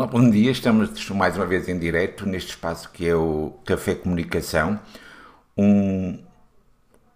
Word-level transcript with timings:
Olá, 0.00 0.06
bom 0.06 0.30
dia. 0.30 0.50
Estamos 0.50 1.10
mais 1.10 1.36
uma 1.36 1.44
vez 1.44 1.68
em 1.68 1.78
direto 1.78 2.24
neste 2.24 2.52
espaço 2.52 2.90
que 2.90 3.06
é 3.06 3.14
o 3.14 3.52
Café 3.66 3.94
Comunicação, 3.94 4.80
um, 5.54 6.18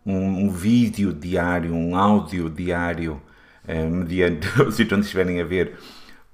um, 0.04 0.45
um 0.45 0.51
vídeo 0.51 1.11
diário, 1.11 1.73
um 1.73 1.97
áudio 1.97 2.51
diário, 2.51 3.23
eh, 3.67 3.87
mediante 3.87 4.47
o 4.61 4.71
sítio 4.71 4.99
onde 4.99 5.06
estiverem 5.06 5.40
a 5.40 5.44
ver, 5.47 5.78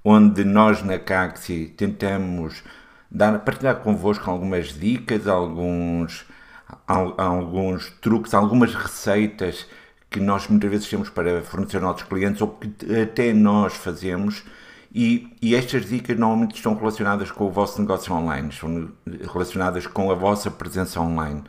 onde 0.03 0.43
nós 0.43 0.83
na 0.83 0.99
Caxi 0.99 1.73
tentamos 1.77 2.61
dar, 3.09 3.39
partilhar 3.39 3.77
convosco 3.77 4.29
algumas 4.29 4.77
dicas, 4.77 5.27
alguns, 5.27 6.25
alguns 6.85 7.91
truques, 8.01 8.33
algumas 8.33 8.75
receitas 8.75 9.65
que 10.09 10.19
nós 10.19 10.49
muitas 10.49 10.69
vezes 10.69 10.89
temos 10.89 11.09
para 11.09 11.41
fornecer 11.43 11.77
aos 11.77 11.85
nossos 11.85 12.03
clientes 12.03 12.41
ou 12.41 12.49
que 12.49 12.69
até 13.01 13.31
nós 13.31 13.73
fazemos 13.73 14.43
e, 14.93 15.31
e, 15.41 15.55
estas 15.55 15.85
dicas 15.85 16.17
normalmente 16.17 16.55
estão 16.55 16.75
relacionadas 16.75 17.31
com 17.31 17.45
o 17.45 17.51
vosso 17.51 17.79
negócio 17.79 18.13
online, 18.13 18.49
estão 18.49 18.91
relacionadas 19.31 19.87
com 19.87 20.11
a 20.11 20.15
vossa 20.15 20.51
presença 20.51 20.99
online. 20.99 21.43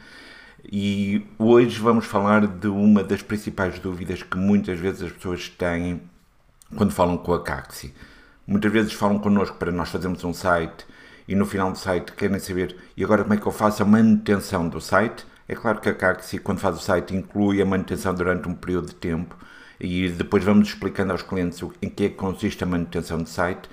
E 0.65 1.27
hoje 1.37 1.81
vamos 1.81 2.07
falar 2.07 2.47
de 2.47 2.69
uma 2.69 3.03
das 3.03 3.21
principais 3.21 3.81
dúvidas 3.81 4.23
que 4.23 4.37
muitas 4.37 4.79
vezes 4.79 5.03
as 5.03 5.13
pessoas 5.13 5.49
têm 5.49 6.01
quando 6.77 6.93
falam 6.93 7.17
com 7.19 7.35
a 7.35 7.43
Caxi. 7.43 7.93
Muitas 8.47 8.73
vezes 8.73 8.93
falam 8.93 9.19
connosco 9.19 9.57
para 9.57 9.73
nós 9.73 9.89
fazermos 9.89 10.23
um 10.23 10.33
site 10.33 10.87
e 11.27 11.35
no 11.35 11.45
final 11.45 11.73
do 11.73 11.79
site 11.79 12.13
querem 12.13 12.39
saber 12.39 12.77
e 12.97 13.03
agora 13.03 13.25
como 13.25 13.35
é 13.35 13.37
que 13.39 13.47
eu 13.47 13.53
faço 13.53 13.83
a 13.83 13.87
manutenção 13.87 14.69
do 14.69 14.81
site. 14.81 15.27
É 15.49 15.57
claro 15.57 15.81
que 15.81 15.89
a 15.89 15.95
Caxi, 15.95 16.39
quando 16.39 16.61
faz 16.61 16.77
o 16.77 16.81
site, 16.81 17.15
inclui 17.15 17.61
a 17.61 17.67
manutenção 17.67 18.15
durante 18.15 18.49
um 18.49 18.55
período 18.55 18.89
de 18.89 18.95
tempo 18.95 19.37
e 19.83 20.09
depois 20.09 20.45
vamos 20.45 20.69
explicando 20.69 21.11
aos 21.11 21.23
clientes 21.23 21.61
em 21.83 21.89
que 21.91 22.05
é 22.05 22.09
que 22.09 22.15
consiste 22.15 22.63
a 22.63 22.67
manutenção 22.67 23.19
de 23.23 23.29
site. 23.29 23.69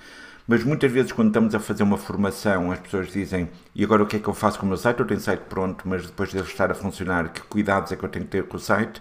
Mas 0.46 0.64
muitas 0.64 0.90
vezes, 0.90 1.12
quando 1.12 1.28
estamos 1.28 1.54
a 1.54 1.60
fazer 1.60 1.84
uma 1.84 1.96
formação, 1.96 2.72
as 2.72 2.80
pessoas 2.80 3.12
dizem: 3.12 3.48
E 3.72 3.84
agora 3.84 4.02
o 4.02 4.06
que 4.06 4.16
é 4.16 4.18
que 4.18 4.26
eu 4.26 4.34
faço 4.34 4.58
com 4.58 4.66
o 4.66 4.68
meu 4.68 4.76
site? 4.76 4.98
Eu 4.98 5.06
tenho 5.06 5.20
site 5.20 5.42
pronto, 5.48 5.88
mas 5.88 6.04
depois 6.06 6.30
de 6.30 6.38
ele 6.38 6.46
estar 6.46 6.68
a 6.70 6.74
funcionar, 6.74 7.28
que 7.32 7.40
cuidados 7.42 7.92
é 7.92 7.96
que 7.96 8.04
eu 8.04 8.08
tenho 8.08 8.24
que 8.24 8.32
ter 8.32 8.44
com 8.44 8.56
o 8.56 8.60
site? 8.60 9.00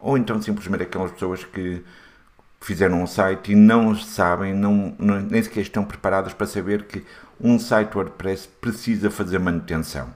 Ou 0.00 0.18
então 0.18 0.42
simplesmente 0.42 0.82
aquelas 0.82 1.12
pessoas 1.12 1.44
que 1.44 1.84
fizeram 2.60 3.02
um 3.02 3.06
site 3.06 3.52
e 3.52 3.54
não 3.54 3.94
sabem, 3.94 4.52
não, 4.52 4.96
não, 4.98 5.20
nem 5.20 5.40
sequer 5.40 5.60
estão 5.60 5.84
preparadas 5.84 6.32
para 6.32 6.46
saber 6.46 6.84
que 6.84 7.04
um 7.40 7.58
site 7.58 7.96
WordPress 7.96 8.48
precisa 8.60 9.10
fazer 9.10 9.38
manutenção. 9.38 10.12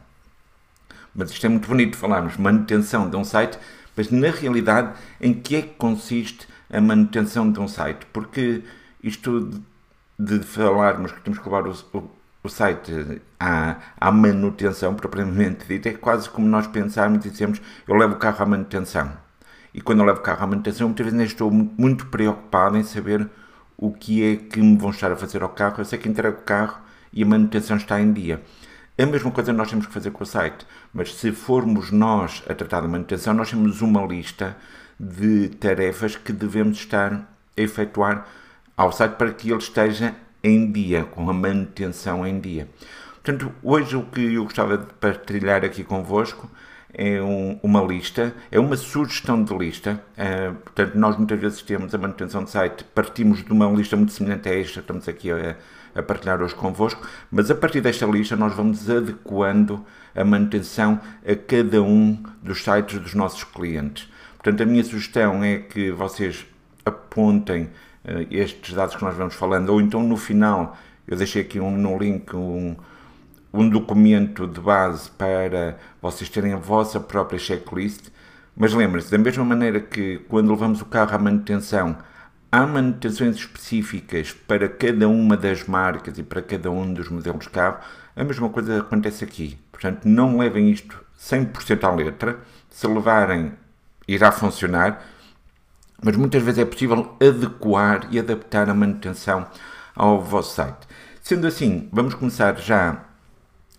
Mas 1.15 1.31
isto 1.31 1.47
é 1.47 1.49
muito 1.49 1.69
bonito 1.69 1.97
falarmos 1.97 2.37
manutenção 2.37 3.09
de 3.09 3.17
um 3.17 3.23
site, 3.23 3.59
mas 3.97 4.11
na 4.11 4.31
realidade, 4.31 4.95
em 5.21 5.35
que 5.35 5.57
é 5.57 5.63
que 5.63 5.75
consiste 5.75 6.49
a 6.71 6.81
manutenção 6.81 7.51
de 7.51 7.61
um 7.61 7.69
site? 7.69 8.07
Porque 8.13 8.63
isto 9.03 9.63
de, 10.19 10.39
de 10.39 10.47
falarmos 10.47 11.13
que 11.13 11.21
temos 11.21 11.39
que 11.39 11.45
levar 11.45 11.67
o, 11.67 11.73
o, 11.93 12.11
o 12.43 12.49
site 12.49 13.21
à, 13.39 13.77
à, 14.01 14.13
manutenção, 14.13 14.95
propriamente 14.95 15.67
dito, 15.67 15.89
é 15.89 15.93
quase 15.93 16.29
como 16.31 16.47
nós 16.47 16.67
pensarmos 16.67 17.25
e 17.27 17.31
dizemos: 17.31 17.61
eu 17.87 17.95
levo 17.95 18.15
o 18.15 18.19
carro 18.19 18.43
à 18.43 18.47
manutenção. 18.47 19.13
E 19.75 19.81
quando 19.81 20.01
eu 20.01 20.07
levo 20.07 20.21
o 20.21 20.23
carro 20.23 20.45
à 20.45 20.47
manutenção, 20.47 20.89
muitas 20.89 21.07
vezes 21.07 21.21
estou 21.23 21.51
muito 21.51 22.07
preocupado 22.07 22.77
em 22.77 22.83
saber 22.83 23.29
o 23.77 23.91
que 23.93 24.23
é 24.23 24.37
que 24.37 24.61
me 24.61 24.77
vão 24.77 24.91
estar 24.91 25.11
a 25.11 25.17
fazer 25.17 25.43
ao 25.43 25.49
carro. 25.49 25.77
Eu 25.79 25.85
sei 25.85 25.99
que 25.99 26.09
entrego 26.09 26.39
o 26.39 26.43
carro 26.43 26.81
e 27.13 27.23
a 27.23 27.27
manutenção 27.27 27.77
está 27.77 28.01
em 28.01 28.13
dia. 28.13 28.43
A 28.99 29.07
mesma 29.07 29.31
coisa 29.31 29.55
nós 29.55 29.71
temos 29.71 29.87
que 29.87 29.93
fazer 29.93 30.11
com 30.11 30.23
o 30.23 30.27
site, 30.27 30.67
mas 30.93 31.15
se 31.15 31.33
formos 31.33 31.91
nós 31.91 32.43
a 32.47 32.55
tratar 32.55 32.83
da 32.83 32.89
manutenção, 32.89 33.33
nós 33.33 33.49
temos 33.49 33.81
uma 33.81 34.05
lista 34.05 34.55
de 35.01 35.49
tarefas 35.49 36.15
que 36.15 36.31
devemos 36.31 36.77
estar 36.77 37.15
a 37.15 37.27
efetuar 37.61 38.29
ao 38.77 38.93
site 38.93 39.13
para 39.13 39.33
que 39.33 39.51
ele 39.51 39.59
esteja 39.59 40.15
em 40.45 40.71
dia, 40.71 41.05
com 41.05 41.29
a 41.31 41.33
manutenção 41.33 42.27
em 42.27 42.39
dia. 42.39 42.69
Portanto, 43.23 43.51
hoje 43.63 43.97
o 43.97 44.03
que 44.05 44.35
eu 44.35 44.45
gostava 44.45 44.77
de 44.77 44.87
partilhar 45.01 45.65
aqui 45.65 45.83
convosco 45.85 46.51
é 46.93 47.23
um, 47.23 47.59
uma 47.63 47.81
lista, 47.81 48.35
é 48.51 48.61
uma 48.61 48.77
sugestão 48.77 49.43
de 49.43 49.57
lista. 49.57 50.03
Uh, 50.19 50.55
portanto, 50.57 50.95
nós 50.97 51.17
muitas 51.17 51.41
vezes 51.41 51.63
temos 51.63 51.95
a 51.95 51.99
manutenção 51.99 52.45
de 52.45 52.51
site, 52.51 52.85
partimos 52.95 53.43
de 53.43 53.51
uma 53.53 53.67
lista 53.71 53.97
muito 53.97 54.13
semelhante 54.13 54.51
a 54.51 54.55
esta, 54.55 54.81
estamos 54.81 55.09
aqui 55.09 55.31
a, 55.31 55.57
a 55.95 56.03
partilhar 56.03 56.41
hoje 56.41 56.55
convosco, 56.55 57.07
mas 57.31 57.51
a 57.51 57.55
partir 57.55 57.81
desta 57.81 58.07
lista 58.07 58.37
nós 58.37 58.55
vamos 58.55 58.89
adequando 58.89 59.85
a 60.15 60.25
manutenção 60.25 61.01
a 61.27 61.35
cada 61.35 61.83
um 61.83 62.23
dos 62.43 62.63
sites 62.63 62.99
dos 62.99 63.15
nossos 63.15 63.45
clientes. 63.45 64.09
Portanto, 64.35 64.63
a 64.63 64.67
minha 64.67 64.83
sugestão 64.83 65.45
é 65.45 65.59
que 65.59 65.91
vocês 65.91 66.47
apontem 66.85 67.71
uh, 68.05 68.27
estes 68.31 68.75
dados 68.75 68.97
que 68.97 69.05
nós 69.05 69.17
vamos 69.17 69.35
falando, 69.35 69.71
ou 69.71 69.81
então 69.81 70.03
no 70.03 70.17
final, 70.17 70.77
eu 71.07 71.17
deixei 71.17 71.43
aqui 71.43 71.61
um, 71.61 71.77
no 71.77 71.97
link 71.97 72.35
um, 72.35 72.75
um 73.53 73.69
documento 73.69 74.47
de 74.47 74.61
base 74.61 75.11
para 75.11 75.77
vocês 76.01 76.29
terem 76.29 76.53
a 76.53 76.57
vossa 76.57 76.99
própria 76.99 77.39
checklist. 77.39 78.09
Mas 78.57 78.75
lembre-se, 78.75 79.11
da 79.11 79.19
mesma 79.19 79.45
maneira 79.45 79.81
que 79.81 80.19
quando 80.29 80.51
levamos 80.51 80.81
o 80.83 80.87
carro 80.87 81.15
à 81.15 81.19
manutenção, 81.19 81.97
Há 82.55 82.67
manutenções 82.67 83.37
específicas 83.37 84.31
para 84.31 84.69
cada 84.69 85.09
uma 85.09 85.39
das 85.39 85.65
marcas 85.67 86.19
e 86.19 86.23
para 86.23 86.43
cada 86.43 86.71
um 86.71 86.93
dos 86.93 87.09
modelos 87.09 87.45
de 87.45 87.51
carro. 87.51 87.79
A 88.15 88.23
mesma 88.23 88.51
coisa 88.51 88.81
acontece 88.81 89.25
aqui. 89.25 89.59
Portanto, 89.73 90.05
não 90.05 90.37
levem 90.37 90.71
isto 90.71 91.03
100% 91.19 91.83
à 91.83 91.91
letra. 91.91 92.41
Se 92.69 92.87
levarem, 92.87 93.55
irá 94.07 94.31
funcionar. 94.31 95.03
Mas 96.05 96.15
muitas 96.15 96.43
vezes 96.43 96.59
é 96.59 96.67
possível 96.67 97.17
adequar 97.19 98.07
e 98.11 98.19
adaptar 98.19 98.69
a 98.69 98.75
manutenção 98.75 99.47
ao 99.97 100.21
vosso 100.21 100.55
site. 100.55 100.87
Sendo 101.23 101.47
assim, 101.47 101.89
vamos 101.91 102.13
começar 102.13 102.59
já 102.59 103.03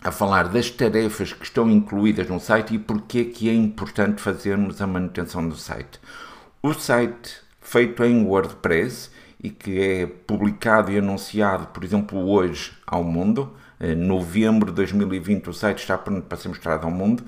a 0.02 0.10
falar 0.10 0.48
das 0.48 0.68
tarefas 0.68 1.32
que 1.32 1.44
estão 1.44 1.70
incluídas 1.70 2.28
no 2.28 2.40
site 2.40 2.74
e 2.74 2.78
porque 2.80 3.20
é 3.20 3.24
que 3.26 3.48
é 3.48 3.54
importante 3.54 4.20
fazermos 4.20 4.82
a 4.82 4.86
manutenção 4.88 5.48
do 5.48 5.54
site. 5.54 6.00
O 6.60 6.74
site 6.74 7.43
feito 7.64 8.04
em 8.04 8.24
WordPress 8.24 9.10
e 9.42 9.50
que 9.50 9.80
é 9.80 10.06
publicado 10.06 10.92
e 10.92 10.98
anunciado, 10.98 11.66
por 11.68 11.82
exemplo, 11.82 12.18
hoje 12.30 12.72
ao 12.86 13.02
mundo. 13.02 13.52
Em 13.80 13.90
eh, 13.90 13.94
novembro 13.94 14.70
de 14.70 14.76
2020 14.76 15.50
o 15.50 15.52
site 15.52 15.78
está 15.78 15.98
pronto 15.98 16.26
para 16.26 16.38
ser 16.38 16.48
mostrado 16.48 16.86
ao 16.86 16.92
mundo. 16.92 17.24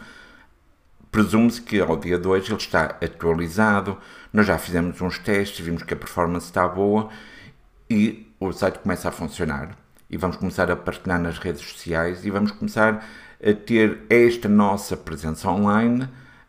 Presume-se 1.10 1.60
que 1.62 1.80
ao 1.80 1.97
dia 1.97 2.19
de 2.19 2.28
hoje 2.28 2.52
ele 2.52 2.60
está 2.60 2.97
atualizado. 3.02 3.98
Nós 4.32 4.47
já 4.47 4.56
fizemos 4.58 5.00
uns 5.00 5.19
testes, 5.19 5.64
vimos 5.64 5.82
que 5.82 5.94
a 5.94 5.97
performance 5.97 6.47
está 6.47 6.68
boa 6.68 7.08
e 7.91 8.30
o 8.38 8.53
site 8.53 8.78
começa 8.78 9.08
a 9.08 9.12
funcionar. 9.12 9.76
E 10.08 10.16
vamos 10.16 10.36
começar 10.36 10.70
a 10.70 10.76
partilhar 10.76 11.20
nas 11.20 11.38
redes 11.38 11.62
sociais 11.62 12.24
e 12.24 12.30
vamos 12.30 12.53
começar 12.53 13.04
a 13.42 13.53
ter 13.53 14.03
esta 14.08 14.48
nossa 14.48 14.97
presença 14.97 15.50
online 15.50 16.08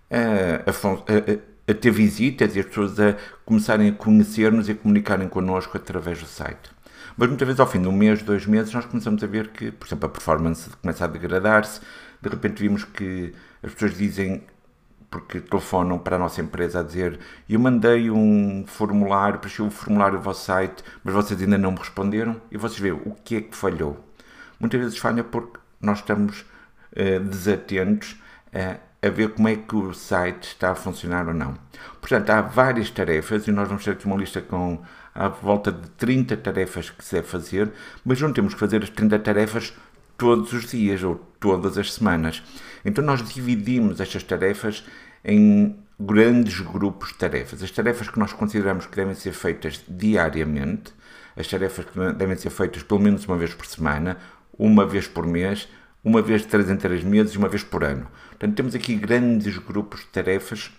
eh, 0.09 0.61
a, 0.65 0.69
a, 0.69 1.33
a 1.33 1.56
a 1.67 1.73
ter 1.73 1.91
visitas 1.91 2.55
e 2.55 2.59
as 2.59 2.65
pessoas 2.65 2.99
a 2.99 3.15
começarem 3.45 3.89
a 3.89 3.93
conhecer-nos 3.93 4.69
e 4.69 4.71
a 4.71 4.75
comunicarem 4.75 5.27
connosco 5.27 5.75
através 5.77 6.19
do 6.19 6.27
site. 6.27 6.77
Mas 7.17 7.27
muitas 7.29 7.47
vezes, 7.47 7.59
ao 7.59 7.67
fim 7.67 7.81
de 7.81 7.87
um 7.87 7.91
mês, 7.91 8.21
dois 8.21 8.45
meses, 8.45 8.71
nós 8.73 8.85
começamos 8.85 9.23
a 9.23 9.27
ver 9.27 9.49
que, 9.49 9.71
por 9.71 9.87
exemplo, 9.87 10.05
a 10.05 10.09
performance 10.09 10.69
começa 10.81 11.03
a 11.03 11.07
degradar-se. 11.07 11.81
De 12.21 12.29
repente, 12.29 12.61
vimos 12.61 12.83
que 12.83 13.33
as 13.63 13.73
pessoas 13.73 13.97
dizem, 13.97 14.43
porque 15.09 15.39
telefonam 15.41 15.97
para 15.97 16.15
a 16.15 16.19
nossa 16.19 16.41
empresa 16.41 16.79
a 16.79 16.83
dizer: 16.83 17.19
Eu 17.49 17.59
mandei 17.59 18.11
um 18.11 18.65
formulário, 18.67 19.39
preenchi 19.39 19.63
o 19.63 19.71
formulário 19.71 20.19
do 20.19 20.23
vosso 20.23 20.45
site, 20.45 20.83
mas 21.03 21.13
vocês 21.13 21.41
ainda 21.41 21.57
não 21.57 21.71
me 21.71 21.79
responderam. 21.79 22.39
E 22.51 22.57
vocês 22.57 22.79
veem 22.79 22.93
o 22.93 23.15
que 23.23 23.37
é 23.37 23.41
que 23.41 23.55
falhou. 23.55 23.97
Muitas 24.59 24.79
vezes 24.79 24.97
falha 24.97 25.23
porque 25.23 25.59
nós 25.81 25.99
estamos 25.99 26.41
uh, 26.41 27.19
desatentos 27.19 28.15
uh, 28.53 28.86
a 29.01 29.09
ver 29.09 29.29
como 29.29 29.47
é 29.47 29.55
que 29.55 29.75
o 29.75 29.93
site 29.93 30.47
está 30.47 30.71
a 30.71 30.75
funcionar 30.75 31.27
ou 31.27 31.33
não. 31.33 31.55
Portanto, 32.01 32.29
há 32.29 32.41
várias 32.41 32.89
tarefas 32.89 33.47
e 33.47 33.51
nós 33.51 33.67
vamos 33.67 33.83
ter 33.83 33.91
aqui 33.91 34.05
uma 34.05 34.17
lista 34.17 34.41
com 34.41 34.81
à 35.13 35.27
volta 35.27 35.71
de 35.71 35.89
30 35.91 36.37
tarefas 36.37 36.89
que 36.89 37.03
se 37.03 37.15
deve 37.15 37.27
fazer, 37.27 37.71
mas 38.05 38.21
não 38.21 38.31
temos 38.31 38.53
que 38.53 38.59
fazer 38.59 38.83
as 38.83 38.89
30 38.89 39.17
tarefas 39.19 39.73
todos 40.17 40.53
os 40.53 40.69
dias 40.69 41.03
ou 41.03 41.15
todas 41.39 41.77
as 41.77 41.93
semanas. 41.93 42.43
Então 42.85 43.03
nós 43.03 43.27
dividimos 43.27 43.99
estas 43.99 44.23
tarefas 44.23 44.83
em 45.23 45.75
grandes 45.99 46.59
grupos 46.59 47.09
de 47.09 47.15
tarefas. 47.15 47.63
As 47.63 47.71
tarefas 47.71 48.09
que 48.09 48.19
nós 48.19 48.33
consideramos 48.33 48.85
que 48.85 48.95
devem 48.95 49.15
ser 49.15 49.31
feitas 49.31 49.83
diariamente, 49.87 50.93
as 51.35 51.47
tarefas 51.47 51.85
que 51.85 52.13
devem 52.13 52.35
ser 52.35 52.49
feitas 52.49 52.83
pelo 52.83 52.99
menos 52.99 53.25
uma 53.25 53.37
vez 53.37 53.53
por 53.53 53.65
semana, 53.65 54.17
uma 54.57 54.85
vez 54.85 55.07
por 55.07 55.25
mês, 55.25 55.67
uma 56.03 56.21
vez 56.21 56.41
de 56.41 56.47
3 56.47 56.69
em 56.69 56.77
3 56.77 57.03
meses 57.03 57.35
uma 57.35 57.49
vez 57.49 57.63
por 57.63 57.83
ano. 57.83 58.07
Portanto, 58.29 58.55
temos 58.55 58.75
aqui 58.75 58.95
grandes 58.95 59.57
grupos 59.57 60.01
de 60.01 60.07
tarefas 60.07 60.71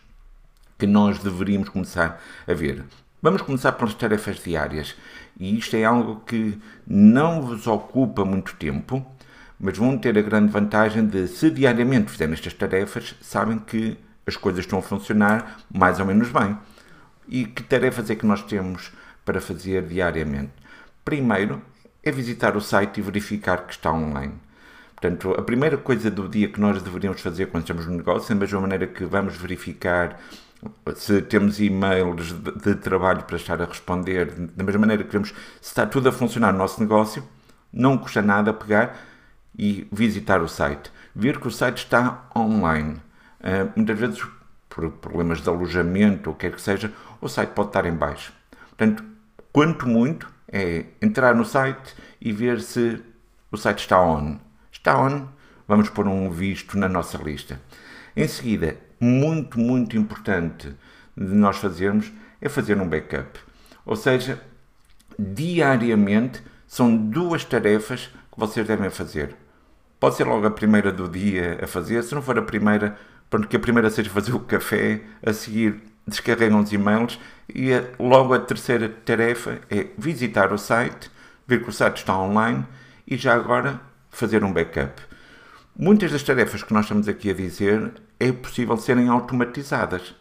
que 0.79 0.87
nós 0.87 1.19
deveríamos 1.19 1.69
começar 1.69 2.23
a 2.47 2.55
ver. 2.55 2.85
Vamos 3.21 3.43
começar 3.43 3.73
pelas 3.73 3.95
tarefas 3.95 4.37
diárias. 4.43 4.95
E 5.39 5.59
isto 5.59 5.75
é 5.75 5.85
algo 5.85 6.23
que 6.25 6.59
não 6.87 7.43
vos 7.43 7.67
ocupa 7.67 8.25
muito 8.25 8.55
tempo, 8.55 9.05
mas 9.59 9.77
vão 9.77 9.99
ter 9.99 10.17
a 10.17 10.23
grande 10.23 10.53
vantagem 10.53 11.07
de, 11.07 11.27
se 11.27 11.51
diariamente 11.51 12.13
fizerem 12.13 12.35
estas 12.35 12.55
tarefas, 12.55 13.17
sabem 13.21 13.59
que 13.59 13.99
as 14.25 14.37
coisas 14.37 14.61
estão 14.61 14.79
a 14.79 14.83
funcionar 14.83 15.59
mais 15.69 15.99
ou 15.99 16.07
menos 16.07 16.31
bem. 16.31 16.57
E 17.27 17.45
que 17.45 17.63
tarefas 17.63 18.09
é 18.09 18.15
que 18.15 18.25
nós 18.25 18.43
temos 18.43 18.93
para 19.25 19.41
fazer 19.41 19.83
diariamente? 19.87 20.53
Primeiro, 21.05 21.61
é 22.03 22.13
visitar 22.13 22.57
o 22.57 22.61
site 22.61 22.99
e 22.99 23.03
verificar 23.03 23.67
que 23.67 23.73
está 23.73 23.93
online. 23.93 24.35
Portanto, 25.01 25.33
a 25.39 25.43
primeira 25.43 25.77
coisa 25.77 26.11
do 26.11 26.29
dia 26.29 26.49
que 26.49 26.61
nós 26.61 26.83
deveríamos 26.83 27.21
fazer 27.21 27.47
quando 27.47 27.63
estamos 27.63 27.87
no 27.87 27.97
negócio, 27.97 28.35
da 28.35 28.41
mesma 28.41 28.61
maneira 28.61 28.85
que 28.85 29.05
vamos 29.05 29.37
verificar 29.37 30.19
se 30.97 31.23
temos 31.23 31.61
e-mails 31.61 32.33
de, 32.33 32.75
trabalho 32.75 33.23
para 33.23 33.37
estar 33.37 33.63
a 33.63 33.65
responder, 33.65 34.33
da 34.57 34.65
mesma 34.65 34.81
maneira 34.81 35.05
que 35.05 35.13
vemos 35.13 35.29
se 35.61 35.69
está 35.69 35.87
tudo 35.87 36.09
a 36.09 36.13
funcionar 36.13 36.53
no 36.53 36.59
nosso 36.59 36.81
negócio, 36.81 37.23
não 37.73 37.97
custa 37.97 38.21
nada 38.21 38.53
pegar 38.53 38.99
e 39.57 39.87
visitar 39.93 40.43
o 40.43 40.49
site. 40.49 40.91
Ver 41.15 41.39
que 41.39 41.47
o 41.47 41.51
site 41.51 41.79
está 41.79 42.29
online. 42.35 42.97
Uh, 43.41 43.71
muitas 43.77 43.97
vezes, 43.97 44.27
por 44.69 44.91
problemas 44.91 45.41
de 45.41 45.49
alojamento 45.49 46.31
ou 46.31 46.35
quer 46.35 46.51
que 46.51 46.61
seja, 46.61 46.93
o 47.21 47.29
site 47.29 47.51
pode 47.51 47.69
estar 47.69 47.87
em 47.87 47.95
baixo. 47.95 48.33
Portanto, 48.71 49.05
quanto 49.53 49.87
muito 49.89 50.29
é 50.51 50.87
entrar 51.01 51.37
no 51.37 51.45
site 51.45 51.95
e 52.21 52.33
ver 52.33 52.61
se 52.61 53.01
o 53.53 53.57
site 53.57 53.79
está 53.79 54.01
on. 54.01 54.39
Está 54.89 55.03
on, 55.03 55.29
vamos 55.69 55.91
pôr 55.91 56.09
um 56.09 56.31
visto 56.31 56.79
na 56.79 56.89
nossa 56.89 57.19
lista. 57.19 57.61
Em 58.17 58.27
seguida, 58.27 58.79
muito, 58.99 59.61
muito 59.61 59.99
importante 59.99 60.75
de 61.15 61.35
nós 61.35 61.59
fazermos 61.59 62.11
é 62.41 62.49
fazer 62.49 62.81
um 62.81 62.89
backup. 62.89 63.39
Ou 63.85 63.95
seja, 63.95 64.41
diariamente 65.19 66.43
são 66.67 66.97
duas 66.97 67.45
tarefas 67.45 68.07
que 68.33 68.41
vocês 68.41 68.67
devem 68.67 68.89
fazer. 68.89 69.37
Pode 70.01 70.17
ser 70.17 70.25
logo 70.25 70.47
a 70.47 70.51
primeira 70.51 70.91
do 70.91 71.07
dia 71.07 71.59
a 71.63 71.67
fazer, 71.67 72.03
se 72.03 72.15
não 72.15 72.23
for 72.23 72.39
a 72.39 72.43
primeira, 72.43 72.97
pronto, 73.29 73.47
que 73.47 73.57
a 73.59 73.61
primeira 73.61 73.91
seja 73.91 74.09
fazer 74.09 74.35
o 74.35 74.41
café, 74.41 75.03
a 75.23 75.35
seguir 75.35 75.83
descarregam 76.07 76.61
os 76.61 76.73
e-mails 76.73 77.21
e 77.55 77.75
a, 77.75 77.85
logo 77.99 78.33
a 78.33 78.39
terceira 78.39 78.89
tarefa 78.89 79.61
é 79.69 79.89
visitar 79.99 80.51
o 80.51 80.57
site, 80.57 81.11
ver 81.47 81.63
que 81.63 81.69
o 81.69 81.73
site 81.75 81.99
está 81.99 82.19
online 82.19 82.65
e 83.07 83.19
já 83.19 83.35
agora 83.35 83.87
fazer 84.11 84.45
um 84.45 84.53
backup. 84.53 85.01
Muitas 85.77 86.11
das 86.11 86.23
tarefas 86.23 86.63
que 86.63 86.73
nós 86.73 86.85
estamos 86.85 87.09
aqui 87.09 87.31
a 87.31 87.35
dizer 87.35 87.93
é 88.19 88.33
possível 88.33 88.77
serem 88.77 89.09
automatizadas. 89.09 90.15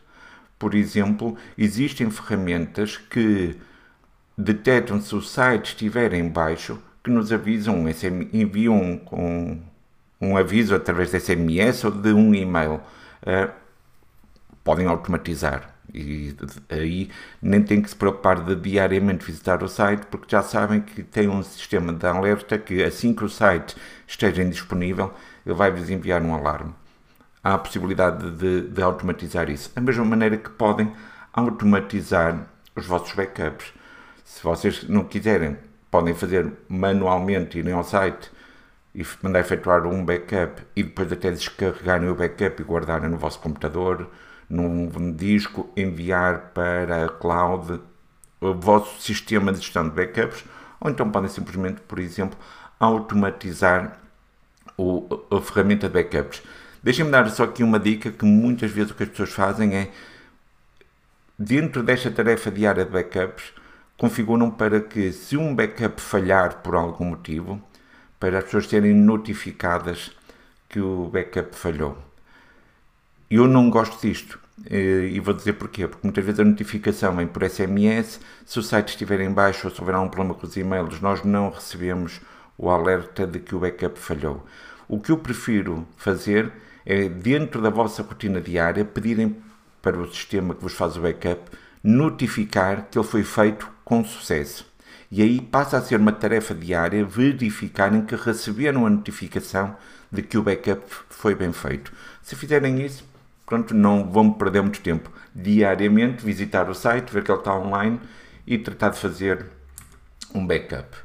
Por 0.60 0.76
exemplo, 0.76 1.36
existem 1.58 2.10
ferramentas 2.10 2.98
que 2.98 3.56
detectam 4.38 5.02
se 5.02 5.16
o 5.16 5.22
site 5.22 5.70
estiver 5.70 6.14
em 6.14 6.28
baixo, 6.30 6.82
que 7.04 7.10
nos 7.10 7.32
avisam, 7.32 7.86
enviam 8.34 9.02
um, 9.12 9.62
um 10.20 10.38
aviso 10.38 10.76
através 10.76 11.12
de 11.12 11.20
SMS 11.20 11.84
ou 11.84 11.92
de 11.92 12.12
um 12.12 12.34
e-mail. 12.36 12.82
Uh, 13.22 13.52
podem 14.64 14.86
automatizar. 14.86 15.77
E 15.94 16.36
aí 16.70 17.10
nem 17.42 17.64
tem 17.64 17.82
que 17.82 17.90
se 17.90 17.96
preocupar 17.96 18.44
de 18.44 18.56
diariamente 18.56 19.26
visitar 19.26 19.64
o 19.64 19.70
site, 19.70 20.06
porque 20.08 20.28
já 20.30 20.44
sabem 20.44 20.82
que 20.82 21.04
tem 21.04 21.28
um 21.30 21.42
sistema 21.42 21.94
de 21.94 22.06
alerta 22.06 22.58
que 22.58 22.84
assim 22.84 23.14
que 23.14 23.24
o 23.24 23.30
site 23.30 23.76
esteja 24.06 24.44
indisponível, 24.44 25.14
ele 25.46 25.56
vai-vos 25.56 25.90
enviar 25.90 26.22
um 26.22 26.34
alarme 26.36 26.74
há 27.48 27.54
a 27.54 27.58
possibilidade 27.58 28.30
de, 28.32 28.62
de 28.68 28.82
automatizar 28.82 29.50
isso. 29.50 29.72
Da 29.74 29.82
mesma 29.82 30.04
maneira 30.04 30.38
que 30.38 30.50
podem 30.50 30.92
automatizar 31.32 32.46
os 32.76 32.86
vossos 32.86 33.14
backups. 33.14 33.74
Se 34.26 34.44
vocês 34.44 34.88
não 34.90 35.06
quiserem, 35.06 35.58
podem 35.90 36.14
fazer 36.14 36.52
manualmente, 36.68 37.58
irem 37.58 37.74
ao 37.74 37.84
site 37.84 38.30
e 38.94 39.06
mandar 39.22 39.40
efetuar 39.40 39.86
um 39.86 40.04
backup 40.04 40.62
e 40.76 40.84
depois 40.84 41.12
até 41.12 41.32
descarregarem 41.32 42.10
o 42.10 42.16
backup 42.16 42.62
e 42.62 42.66
guardarem 42.66 43.10
no 43.10 43.18
vosso 43.18 43.40
computador, 43.40 44.10
num 44.50 45.12
disco, 45.12 45.70
enviar 45.76 46.52
para 46.54 47.06
a 47.06 47.10
cloud 47.10 47.82
o 48.40 48.54
vosso 48.54 49.02
sistema 49.02 49.52
de 49.52 49.60
gestão 49.60 49.90
de 49.90 49.96
backups, 49.96 50.46
ou 50.80 50.90
então 50.90 51.10
podem 51.10 51.30
simplesmente, 51.30 51.82
por 51.82 52.00
exemplo, 52.00 52.38
automatizar 52.80 54.00
o, 54.78 55.08
a 55.32 55.42
ferramenta 55.42 55.88
de 55.88 55.94
backups. 55.94 56.42
Deixem-me 56.82 57.12
dar 57.12 57.30
só 57.30 57.44
aqui 57.44 57.64
uma 57.64 57.80
dica 57.80 58.12
que 58.12 58.26
muitas 58.26 58.72
vezes 58.72 58.92
o 58.92 58.96
que 58.96 59.04
as 59.04 59.10
pessoas 59.10 59.34
fazem 59.34 59.76
é, 59.76 59.92
dentro 61.38 61.84
desta 61.84 62.12
tarefa 62.12 62.50
diária 62.52 62.86
de 62.86 62.92
backups, 62.92 63.54
configuram 63.98 64.52
para 64.52 64.80
que, 64.80 65.12
se 65.12 65.36
um 65.36 65.56
backup 65.56 66.00
falhar 66.00 66.62
por 66.62 66.76
algum 66.76 67.06
motivo, 67.06 67.62
para 68.20 68.38
as 68.38 68.46
pessoas 68.46 68.68
serem 68.68 68.94
notificadas 68.94 70.12
que 70.70 70.80
o 70.80 71.10
backup 71.10 71.56
falhou. 71.56 72.07
Eu 73.30 73.48
não 73.48 73.70
gosto 73.70 74.02
disto. 74.02 74.40
Eh, 74.70 75.10
e 75.12 75.20
vou 75.20 75.34
dizer 75.34 75.54
porquê. 75.54 75.88
Porque 75.88 76.06
muitas 76.06 76.24
vezes 76.24 76.40
a 76.40 76.46
notificação 76.46 77.16
vem 77.16 77.28
por 77.28 77.44
SMS. 77.44 78.20
Se 78.46 78.60
o 78.60 78.64
site 78.64 78.90
estiver 78.90 79.20
em 79.22 79.32
baixo 79.32 79.68
ou 79.68 79.74
se 79.74 79.80
houver 79.80 79.96
algum 79.96 80.10
problema 80.10 80.36
com 80.36 80.48
os 80.48 80.56
e-mails, 80.58 81.02
nós 81.02 81.24
não 81.24 81.50
recebemos 81.50 82.22
o 82.58 82.70
alerta 82.70 83.28
de 83.28 83.40
que 83.40 83.56
o 83.56 83.60
backup 83.60 84.00
falhou. 84.00 84.46
O 84.88 85.00
que 85.00 85.12
eu 85.12 85.18
prefiro 85.18 85.88
fazer 85.98 86.52
é, 86.86 87.10
dentro 87.10 87.62
da 87.62 87.70
vossa 87.70 88.02
rotina 88.02 88.40
diária, 88.42 88.86
pedirem 88.86 89.36
para 89.82 89.98
o 89.98 90.08
sistema 90.12 90.56
que 90.56 90.64
vos 90.64 90.74
faz 90.74 90.98
o 90.98 91.02
backup 91.02 91.52
notificar 91.84 92.88
que 92.90 92.98
ele 92.98 93.08
foi 93.08 93.24
feito 93.24 93.70
com 93.86 94.04
sucesso. 94.04 94.66
E 95.10 95.22
aí 95.22 95.40
passa 95.40 95.78
a 95.78 95.82
ser 95.82 96.00
uma 96.00 96.12
tarefa 96.12 96.54
diária 96.54 97.06
verificarem 97.06 98.02
que 98.02 98.16
receberam 98.16 98.86
a 98.86 98.90
notificação 98.90 99.76
de 100.12 100.22
que 100.22 100.38
o 100.38 100.44
backup 100.44 100.84
foi 101.10 101.36
bem 101.36 101.54
feito. 101.54 101.92
Se 102.22 102.36
fizerem 102.36 102.86
isso, 102.86 103.07
pronto, 103.48 103.74
não 103.74 104.12
vão 104.12 104.32
perder 104.32 104.62
muito 104.62 104.82
tempo. 104.82 105.10
Diariamente 105.34 106.24
visitar 106.24 106.70
o 106.70 106.76
site, 106.76 107.12
ver 107.12 107.24
que 107.24 107.32
ele 107.32 107.40
está 107.40 107.56
online 107.56 108.00
e 108.46 108.60
tratar 108.60 108.90
de 108.90 109.00
fazer 109.00 109.48
um 110.36 110.46
backup. 110.46 110.96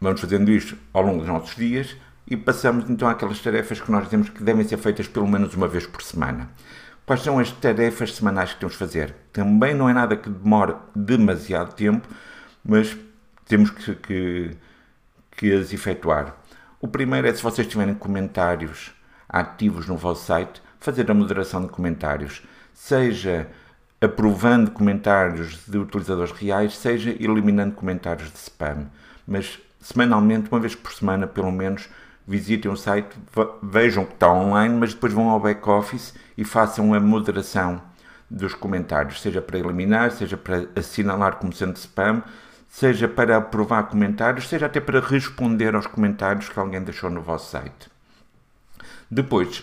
Vamos 0.00 0.20
fazendo 0.20 0.50
isto 0.50 0.76
ao 0.92 1.02
longo 1.02 1.18
dos 1.18 1.28
nossos 1.28 1.54
dias, 1.54 1.96
e 2.26 2.36
passamos 2.36 2.88
então 2.88 3.08
àquelas 3.08 3.40
tarefas 3.40 3.80
que 3.80 3.90
nós 3.90 4.04
dizemos 4.04 4.28
que 4.30 4.42
devem 4.42 4.64
ser 4.64 4.78
feitas 4.78 5.06
pelo 5.06 5.28
menos 5.28 5.54
uma 5.54 5.68
vez 5.68 5.86
por 5.86 6.02
semana. 6.02 6.50
Quais 7.04 7.22
são 7.22 7.38
as 7.38 7.50
tarefas 7.50 8.14
semanais 8.14 8.54
que 8.54 8.60
temos 8.60 8.72
de 8.72 8.78
fazer? 8.78 9.14
Também 9.32 9.74
não 9.74 9.88
é 9.88 9.92
nada 9.92 10.16
que 10.16 10.30
demore 10.30 10.74
demasiado 10.94 11.74
tempo, 11.74 12.08
mas 12.64 12.96
temos 13.46 13.70
que, 13.70 13.94
que, 13.96 14.50
que 15.36 15.52
as 15.52 15.72
efetuar. 15.72 16.36
O 16.80 16.88
primeiro 16.88 17.26
é 17.26 17.34
se 17.34 17.42
vocês 17.42 17.66
tiverem 17.66 17.94
comentários 17.94 18.92
ativos 19.28 19.86
no 19.86 19.96
vosso 19.96 20.24
site, 20.24 20.62
fazer 20.82 21.10
a 21.10 21.14
moderação 21.14 21.62
de 21.62 21.68
comentários, 21.68 22.42
seja 22.74 23.48
aprovando 24.00 24.70
comentários 24.72 25.64
de 25.66 25.78
utilizadores 25.78 26.32
reais, 26.32 26.76
seja 26.76 27.10
eliminando 27.10 27.74
comentários 27.74 28.30
de 28.30 28.38
spam. 28.38 28.88
Mas 29.26 29.60
semanalmente, 29.80 30.50
uma 30.50 30.60
vez 30.60 30.74
por 30.74 30.92
semana, 30.92 31.26
pelo 31.26 31.52
menos, 31.52 31.88
visitem 32.26 32.70
o 32.70 32.76
site, 32.76 33.16
vejam 33.62 34.04
que 34.04 34.14
está 34.14 34.32
online, 34.32 34.76
mas 34.76 34.94
depois 34.94 35.12
vão 35.12 35.28
ao 35.28 35.40
back-office 35.40 36.14
e 36.36 36.44
façam 36.44 36.92
a 36.94 37.00
moderação 37.00 37.80
dos 38.28 38.54
comentários, 38.54 39.20
seja 39.20 39.42
para 39.42 39.58
eliminar, 39.58 40.10
seja 40.10 40.36
para 40.36 40.66
assinalar 40.74 41.36
como 41.36 41.52
sendo 41.52 41.76
spam, 41.76 42.22
seja 42.68 43.06
para 43.06 43.36
aprovar 43.36 43.84
comentários, 43.84 44.48
seja 44.48 44.66
até 44.66 44.80
para 44.80 45.00
responder 45.00 45.74
aos 45.74 45.86
comentários 45.86 46.48
que 46.48 46.58
alguém 46.58 46.82
deixou 46.82 47.10
no 47.10 47.20
vosso 47.20 47.50
site. 47.50 47.90
Depois, 49.10 49.62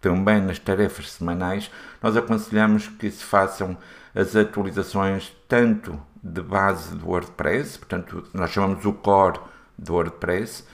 também 0.00 0.40
nas 0.40 0.58
tarefas 0.58 1.10
semanais, 1.10 1.70
nós 2.02 2.16
aconselhamos 2.16 2.88
que 2.88 3.10
se 3.10 3.24
façam 3.24 3.76
as 4.14 4.34
atualizações 4.36 5.32
tanto 5.48 6.00
de 6.22 6.40
base 6.40 6.94
do 6.94 7.08
WordPress, 7.08 7.78
portanto, 7.78 8.24
nós 8.32 8.50
chamamos 8.50 8.84
o 8.84 8.92
core 8.92 9.40
do 9.78 9.94
WordPress, 9.94 10.64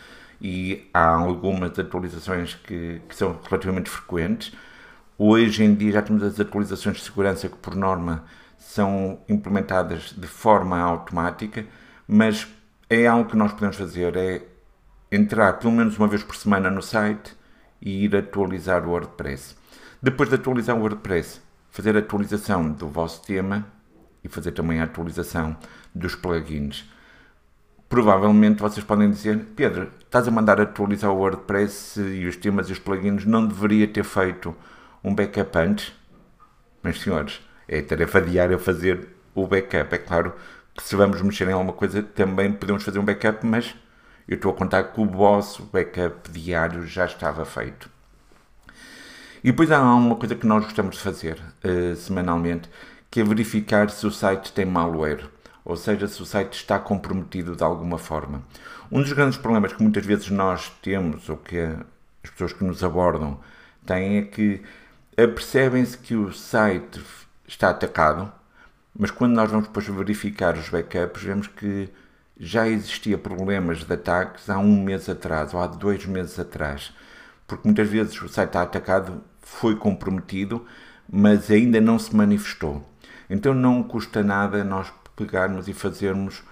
e 0.41 0.91
há 0.93 1.09
algumas 1.09 1.79
atualizações 1.79 2.55
que, 2.55 3.01
que 3.09 3.17
são 3.17 3.39
relativamente 3.49 3.89
frequentes. 3.89 4.53
Hoje 5.17 5.65
em 5.65 5.75
dia 5.75 5.93
já 5.93 6.03
temos 6.03 6.23
as 6.23 6.39
atualizações 6.39 6.99
de 6.99 7.03
segurança 7.05 7.49
que, 7.49 7.57
por 7.57 7.75
norma, 7.75 8.25
são 8.59 9.21
implementadas 9.29 10.13
de 10.17 10.27
forma 10.27 10.79
automática, 10.79 11.65
mas 12.07 12.47
é 12.91 13.07
algo 13.07 13.31
que 13.31 13.37
nós 13.37 13.53
podemos 13.53 13.77
fazer, 13.77 14.17
é 14.17 14.43
entrar 15.11 15.55
pelo 15.55 15.73
menos 15.73 15.97
uma 15.97 16.09
vez 16.09 16.23
por 16.23 16.37
semana 16.37 16.71
no 16.71 16.83
site 16.83 17.35
e 17.85 18.05
ir 18.05 18.17
atualizar 18.17 18.85
o 18.85 18.91
WordPress. 18.91 19.55
Depois 20.03 20.29
de 20.29 20.35
atualizar 20.35 20.77
o 20.77 20.81
WordPress, 20.81 21.41
fazer 21.71 21.95
a 21.95 22.01
atualização 22.01 22.73
do 22.73 22.89
vosso 22.89 23.23
tema 23.23 23.67
e 24.25 24.29
fazer 24.29 24.53
também 24.53 24.81
a 24.81 24.85
atualização 24.85 25.57
dos 25.95 26.17
plugins 26.17 26.89
provavelmente 27.95 28.61
vocês 28.61 28.85
podem 28.85 29.09
dizer, 29.09 29.39
Pedro, 29.55 29.89
estás 30.01 30.27
a 30.27 30.31
mandar 30.33 30.61
atualizar 30.61 31.13
o 31.13 31.17
WordPress 31.17 32.01
e 32.01 32.27
os 32.27 32.37
temas 32.37 32.69
e 32.69 32.73
os 32.73 32.79
plugins, 32.81 33.25
não 33.25 33.47
deveria 33.47 33.87
ter 33.87 34.03
feito 34.03 34.53
um 35.05 35.15
backup 35.15 35.57
antes? 35.57 35.93
Mas 36.83 37.01
senhores, 37.01 37.41
é 37.69 37.81
tarefa 37.83 38.21
diária 38.21 38.59
fazer 38.59 39.07
o 39.33 39.47
backup. 39.47 39.95
É 39.95 39.99
claro 39.99 40.35
que 40.75 40.83
se 40.83 40.97
vamos 40.97 41.23
mexer 41.23 41.49
em 41.49 41.53
alguma 41.53 41.73
coisa 41.73 42.03
também 42.03 42.53
podemos 42.53 42.83
fazer 42.83 42.99
um 42.99 43.05
backup, 43.05 43.47
mas 43.47 43.77
eu 44.27 44.37
estou 44.37 44.53
a 44.53 44.55
contar 44.55 44.85
que 44.85 45.01
o 45.01 45.07
vosso 45.07 45.63
backup 45.65 46.31
diário 46.31 46.87
já 46.87 47.05
estava 47.05 47.45
feito. 47.45 47.91
E 49.43 49.51
depois 49.51 49.71
há 49.71 49.83
uma 49.83 50.17
coisa 50.17 50.35
que 50.35 50.47
nós 50.47 50.65
gostamos 50.65 50.97
de 50.97 51.03
fazer 51.03 51.39
uh, 51.63 51.95
semanalmente, 51.97 52.71
que 53.11 53.21
é 53.21 53.25
verificar 53.25 53.91
se 53.91 54.07
o 54.07 54.11
site 54.11 54.53
tem 54.53 54.65
malware. 54.65 55.29
ou 55.65 55.77
seja, 55.77 56.09
se 56.09 56.21
o 56.23 56.27
site 56.27 56.55
está 56.55 56.79
comprometido 56.79 57.55
de 57.55 57.63
alguma 57.63 57.99
forma. 57.99 58.43
Um 58.91 59.01
dos 59.01 59.13
grandes 59.13 59.39
problemas 59.39 59.73
que 59.73 59.83
muitas 59.83 60.05
vezes 60.05 60.31
nós 60.31 60.71
temos, 60.83 61.29
ou 61.29 61.37
que 61.37 61.59
as 62.23 62.31
pessoas 62.31 62.53
que 62.53 62.65
nos 62.65 62.83
abordam 62.83 63.39
têm, 63.87 64.19
é 64.19 64.23
que 64.23 64.63
apercebem-se 65.17 65.97
que 65.99 66.15
o 66.15 66.33
site 66.33 67.03
está 67.47 67.71
atacado, 67.71 68.33
mas 68.99 69.11
quando 69.11 69.35
nós 69.35 69.51
vamos 69.51 69.67
depois 69.67 69.87
verificar 69.87 70.57
os 70.57 70.69
backups, 70.69 71.23
vemos 71.23 71.47
que 71.49 71.91
já 72.45 72.69
existia 72.69 73.17
problemas 73.17 73.85
de 73.85 73.93
ataques 73.93 74.51
há 74.51 74.59
um 74.59 74.83
mês 74.83 75.09
atrás 75.09 75.55
ou 75.55 75.61
há 75.61 75.67
dois 75.67 76.05
meses 76.05 76.39
atrás, 76.39 76.93
porque 77.47 77.67
muitas 77.67 77.89
vezes 77.89 78.21
o 78.21 78.29
site 78.29 78.57
atacado, 78.57 79.23
foi 79.41 79.77
comprometido, 79.77 80.65
mas 81.11 81.51
ainda 81.51 81.81
não 81.81 81.99
se 81.99 82.15
manifestou. 82.15 82.87
Então 83.29 83.55
não 83.55 83.83
custa 83.83 84.23
nada 84.23 84.65
nós 84.65 84.93
pegarmos 85.17 85.69
e 85.69 85.73
fazermos 85.73 86.43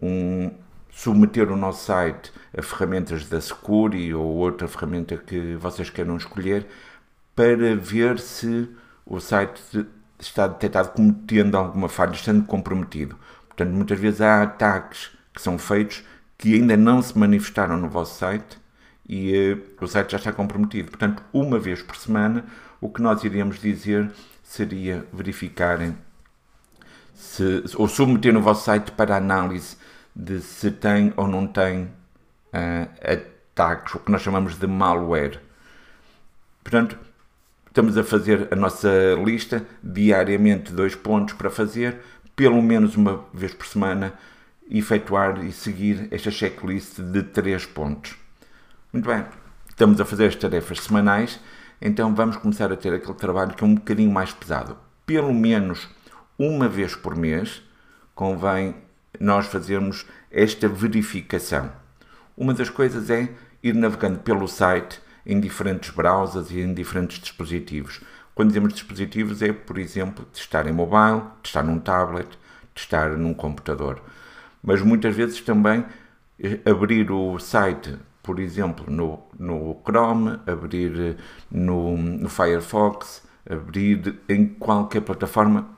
um 0.00 0.50
submeter 0.90 1.50
o 1.50 1.56
nosso 1.56 1.86
site 1.86 2.32
a 2.56 2.62
ferramentas 2.62 3.26
da 3.28 3.40
Securi 3.40 4.14
ou 4.14 4.24
outra 4.24 4.68
ferramenta 4.68 5.16
que 5.16 5.56
vocês 5.56 5.88
queiram 5.90 6.16
escolher 6.16 6.66
para 7.34 7.74
ver 7.74 8.18
se 8.18 8.68
o 9.06 9.18
site 9.18 9.86
está 10.18 10.46
detectado 10.46 10.90
como 10.90 11.12
tendo 11.26 11.56
alguma 11.56 11.88
falha, 11.88 12.12
estando 12.12 12.44
comprometido. 12.44 13.16
Portanto, 13.48 13.70
muitas 13.70 13.98
vezes 13.98 14.20
há 14.20 14.42
ataques 14.42 15.10
que 15.34 15.40
são 15.40 15.58
feitos 15.58 16.04
que 16.36 16.54
ainda 16.54 16.76
não 16.76 17.00
se 17.00 17.16
manifestaram 17.16 17.76
no 17.76 17.88
vosso 17.88 18.18
site 18.18 18.58
e 19.08 19.52
uh, 19.52 19.84
o 19.84 19.86
site 19.86 20.12
já 20.12 20.18
está 20.18 20.32
comprometido. 20.32 20.90
Portanto, 20.90 21.22
uma 21.32 21.58
vez 21.58 21.82
por 21.82 21.96
semana, 21.96 22.44
o 22.80 22.88
que 22.88 23.00
nós 23.00 23.22
iríamos 23.24 23.60
dizer 23.60 24.10
seria 24.42 25.06
verificarem 25.12 25.96
se, 27.14 27.64
ou 27.76 27.86
submeter 27.86 28.32
no 28.32 28.42
vosso 28.42 28.64
site 28.64 28.90
para 28.92 29.16
análise 29.16 29.76
de 30.14 30.40
se 30.40 30.70
tem 30.70 31.12
ou 31.16 31.26
não 31.26 31.46
tem 31.46 31.84
uh, 31.84 32.88
ataques, 33.00 33.94
o 33.94 34.00
que 34.00 34.10
nós 34.10 34.22
chamamos 34.22 34.58
de 34.58 34.66
malware. 34.66 35.40
Portanto, 36.62 36.98
estamos 37.66 37.96
a 37.96 38.04
fazer 38.04 38.48
a 38.50 38.56
nossa 38.56 38.90
lista 39.24 39.64
diariamente, 39.82 40.72
dois 40.72 40.94
pontos 40.94 41.34
para 41.34 41.50
fazer, 41.50 42.00
pelo 42.34 42.60
menos 42.60 42.96
uma 42.96 43.24
vez 43.32 43.54
por 43.54 43.66
semana, 43.66 44.14
efetuar 44.70 45.44
e 45.44 45.52
seguir 45.52 46.08
esta 46.10 46.30
checklist 46.30 47.00
de 47.00 47.22
três 47.22 47.66
pontos. 47.66 48.16
Muito 48.92 49.08
bem, 49.08 49.24
estamos 49.68 50.00
a 50.00 50.04
fazer 50.04 50.26
as 50.26 50.36
tarefas 50.36 50.80
semanais, 50.80 51.40
então 51.80 52.14
vamos 52.14 52.36
começar 52.36 52.72
a 52.72 52.76
ter 52.76 52.94
aquele 52.94 53.14
trabalho 53.14 53.54
que 53.54 53.64
é 53.64 53.66
um 53.66 53.74
bocadinho 53.74 54.10
mais 54.10 54.32
pesado. 54.32 54.76
Pelo 55.04 55.34
menos 55.34 55.88
uma 56.38 56.68
vez 56.68 56.94
por 56.94 57.16
mês 57.16 57.62
convém 58.14 58.74
nós 59.18 59.46
fazermos 59.46 60.06
esta 60.30 60.68
verificação. 60.68 61.72
Uma 62.36 62.54
das 62.54 62.70
coisas 62.70 63.10
é 63.10 63.28
ir 63.62 63.74
navegando 63.74 64.18
pelo 64.20 64.48
site 64.48 65.00
em 65.24 65.38
diferentes 65.38 65.90
browsers 65.90 66.50
e 66.50 66.60
em 66.60 66.74
diferentes 66.74 67.18
dispositivos. 67.18 68.00
Quando 68.34 68.48
dizemos 68.48 68.72
dispositivos, 68.72 69.42
é, 69.42 69.52
por 69.52 69.78
exemplo, 69.78 70.24
testar 70.26 70.66
em 70.66 70.72
mobile, 70.72 71.22
testar 71.42 71.62
num 71.62 71.78
tablet, 71.78 72.28
testar 72.74 73.10
num 73.16 73.34
computador. 73.34 74.02
Mas 74.62 74.80
muitas 74.80 75.14
vezes 75.14 75.40
também 75.40 75.84
eh, 76.38 76.60
abrir 76.64 77.10
o 77.10 77.38
site, 77.38 77.96
por 78.22 78.38
exemplo, 78.38 78.84
no, 78.88 79.20
no 79.38 79.80
Chrome, 79.84 80.38
abrir 80.46 80.98
eh, 80.98 81.16
no, 81.50 81.96
no 81.96 82.28
Firefox, 82.28 83.22
abrir 83.48 84.20
em 84.28 84.46
qualquer 84.46 85.00
plataforma, 85.00 85.68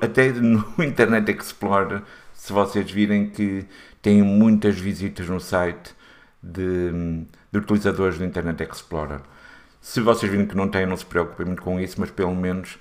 até 0.00 0.30
no 0.32 0.64
Internet 0.82 1.30
Explorer, 1.30 2.02
se 2.34 2.52
vocês 2.52 2.90
virem 2.90 3.28
que 3.30 3.66
tem 4.02 4.22
muitas 4.22 4.78
visitas 4.78 5.28
no 5.28 5.40
site 5.40 5.94
de, 6.42 6.90
de 7.52 7.58
utilizadores 7.58 8.18
do 8.18 8.24
Internet 8.24 8.62
Explorer. 8.62 9.20
Se 9.80 10.00
vocês 10.00 10.30
virem 10.30 10.46
que 10.46 10.56
não 10.56 10.68
têm, 10.68 10.86
não 10.86 10.96
se 10.96 11.04
preocupem 11.06 11.46
muito 11.46 11.62
com 11.62 11.78
isso, 11.80 12.00
mas 12.00 12.10
pelo 12.10 12.34
menos 12.34 12.78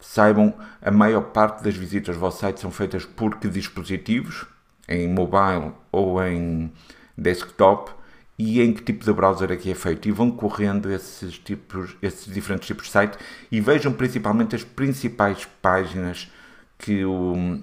saibam 0.00 0.54
a 0.80 0.90
maior 0.90 1.22
parte 1.22 1.62
das 1.62 1.76
visitas 1.76 2.14
ao 2.14 2.20
vosso 2.20 2.40
site 2.40 2.60
são 2.60 2.70
feitas 2.70 3.04
por 3.04 3.36
que 3.36 3.48
dispositivos, 3.48 4.46
em 4.88 5.08
mobile 5.08 5.72
ou 5.92 6.22
em 6.22 6.72
desktop, 7.16 7.92
e 8.38 8.62
em 8.62 8.72
que 8.72 8.82
tipo 8.82 9.04
de 9.04 9.12
browser 9.12 9.50
é 9.50 9.56
que 9.56 9.70
é 9.70 9.74
feito. 9.74 10.08
E 10.08 10.12
vão 10.12 10.30
correndo 10.30 10.90
esses, 10.90 11.36
tipos, 11.38 11.96
esses 12.00 12.32
diferentes 12.32 12.68
tipos 12.68 12.86
de 12.86 12.92
site 12.92 13.18
e 13.50 13.60
vejam 13.60 13.92
principalmente 13.92 14.54
as 14.54 14.62
principais 14.62 15.44
páginas 15.60 16.30
que 16.78 17.04
o, 17.04 17.60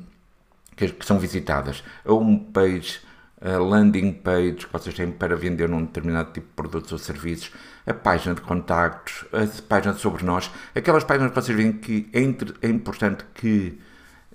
que, 0.75 0.89
que 0.89 1.05
são 1.05 1.17
visitadas. 1.17 1.81
A 2.03 2.11
homepage, 2.11 2.99
a 3.41 3.57
landing 3.57 4.11
page 4.11 4.67
que 4.67 4.73
vocês 4.73 4.93
têm 4.93 5.11
para 5.11 5.35
vender 5.37 5.71
um 5.71 5.85
determinado 5.85 6.33
tipo 6.33 6.47
de 6.47 6.53
produtos 6.53 6.91
ou 6.91 6.97
serviços, 6.97 7.51
a 7.87 7.93
página 7.93 8.35
de 8.35 8.41
contactos, 8.41 9.25
a 9.31 9.61
página 9.61 9.93
sobre 9.93 10.25
nós, 10.25 10.51
aquelas 10.75 11.05
páginas 11.05 11.31
que 11.31 11.41
vocês 11.41 11.57
veem 11.57 11.71
que 11.71 12.09
é, 12.11 12.19
é 12.67 12.69
importante 12.69 13.23
que 13.33 13.79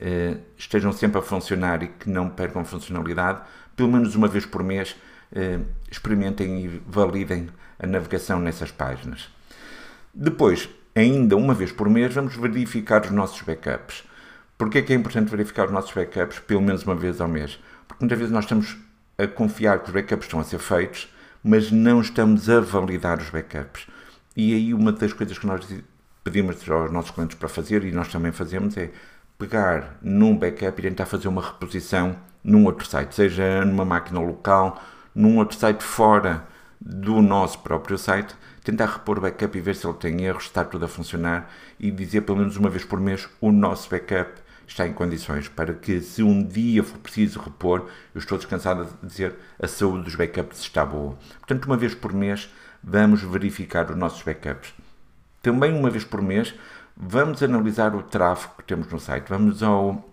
eh, 0.00 0.38
estejam 0.56 0.92
sempre 0.92 1.18
a 1.18 1.22
funcionar 1.22 1.82
e 1.82 1.88
que 1.88 2.08
não 2.08 2.30
percam 2.30 2.64
funcionalidade, 2.64 3.40
pelo 3.76 3.92
menos 3.92 4.14
uma 4.14 4.28
vez 4.28 4.46
por 4.46 4.62
mês 4.62 4.96
eh, 5.32 5.60
experimentem 5.90 6.64
e 6.64 6.82
validem 6.86 7.48
a 7.78 7.86
navegação 7.86 8.40
nessas 8.40 8.70
páginas. 8.70 9.28
Depois, 10.14 10.68
ainda 10.94 11.36
uma 11.36 11.54
vez 11.54 11.70
por 11.70 11.88
mês, 11.88 12.14
vamos 12.14 12.34
verificar 12.34 13.04
os 13.04 13.10
nossos 13.10 13.42
backups. 13.42 14.04
Porquê 14.56 14.78
é 14.78 14.82
que 14.82 14.92
é 14.92 14.96
importante 14.96 15.30
verificar 15.30 15.66
os 15.66 15.72
nossos 15.72 15.92
backups 15.92 16.38
pelo 16.40 16.62
menos 16.62 16.82
uma 16.82 16.94
vez 16.94 17.20
ao 17.20 17.28
mês? 17.28 17.58
Porque 17.86 18.02
muitas 18.02 18.18
vezes 18.18 18.32
nós 18.32 18.44
estamos 18.44 18.76
a 19.18 19.26
confiar 19.26 19.80
que 19.80 19.88
os 19.88 19.94
backups 19.94 20.26
estão 20.26 20.40
a 20.40 20.44
ser 20.44 20.58
feitos, 20.58 21.12
mas 21.44 21.70
não 21.70 22.00
estamos 22.00 22.48
a 22.48 22.60
validar 22.60 23.18
os 23.18 23.30
backups. 23.30 23.86
E 24.36 24.54
aí 24.54 24.74
uma 24.74 24.92
das 24.92 25.12
coisas 25.12 25.38
que 25.38 25.46
nós 25.46 25.66
pedimos 26.24 26.68
aos 26.68 26.90
nossos 26.90 27.10
clientes 27.10 27.36
para 27.36 27.48
fazer, 27.48 27.84
e 27.84 27.92
nós 27.92 28.08
também 28.08 28.32
fazemos, 28.32 28.76
é 28.76 28.90
pegar 29.40 29.96
num 30.02 30.36
backup 30.36 30.78
e 30.78 30.82
tentar 30.82 31.06
fazer 31.06 31.26
uma 31.26 31.40
reposição 31.40 32.14
num 32.44 32.66
outro 32.66 32.86
site, 32.86 33.14
seja 33.14 33.64
numa 33.64 33.86
máquina 33.86 34.20
local, 34.20 34.80
num 35.14 35.38
outro 35.38 35.58
site 35.58 35.82
fora 35.82 36.46
do 36.78 37.22
nosso 37.22 37.58
próprio 37.60 37.96
site, 37.96 38.34
tentar 38.62 38.86
repor 38.86 39.18
o 39.18 39.22
backup 39.22 39.56
e 39.56 39.60
ver 39.60 39.74
se 39.74 39.86
ele 39.86 39.96
tem 39.96 40.22
erros, 40.22 40.44
está 40.44 40.62
tudo 40.62 40.84
a 40.84 40.88
funcionar 40.88 41.50
e 41.78 41.90
dizer 41.90 42.20
pelo 42.20 42.38
menos 42.38 42.56
uma 42.56 42.68
vez 42.68 42.84
por 42.84 43.00
mês 43.00 43.28
o 43.40 43.50
nosso 43.50 43.88
backup 43.88 44.30
está 44.66 44.86
em 44.86 44.92
condições 44.92 45.48
para 45.48 45.72
que, 45.72 46.00
se 46.00 46.22
um 46.22 46.46
dia 46.46 46.84
for 46.84 46.98
preciso 46.98 47.40
repor, 47.40 47.88
eu 48.14 48.18
estou 48.18 48.38
descansado 48.38 48.84
de 49.02 49.08
dizer 49.08 49.34
a 49.60 49.66
saúde 49.66 50.04
dos 50.04 50.14
backups 50.14 50.60
está 50.60 50.84
boa. 50.84 51.16
Portanto, 51.38 51.64
uma 51.64 51.76
vez 51.76 51.94
por 51.94 52.12
mês, 52.12 52.48
vamos 52.82 53.22
verificar 53.22 53.90
os 53.90 53.96
nossos 53.96 54.22
backups. 54.22 54.72
Também 55.42 55.72
uma 55.72 55.90
vez 55.90 56.04
por 56.04 56.22
mês, 56.22 56.54
vamos 57.00 57.42
analisar 57.42 57.94
o 57.94 58.02
tráfego 58.02 58.54
que 58.58 58.64
temos 58.64 58.86
no 58.88 59.00
site. 59.00 59.28
Vamos 59.28 59.62
ao, 59.62 60.04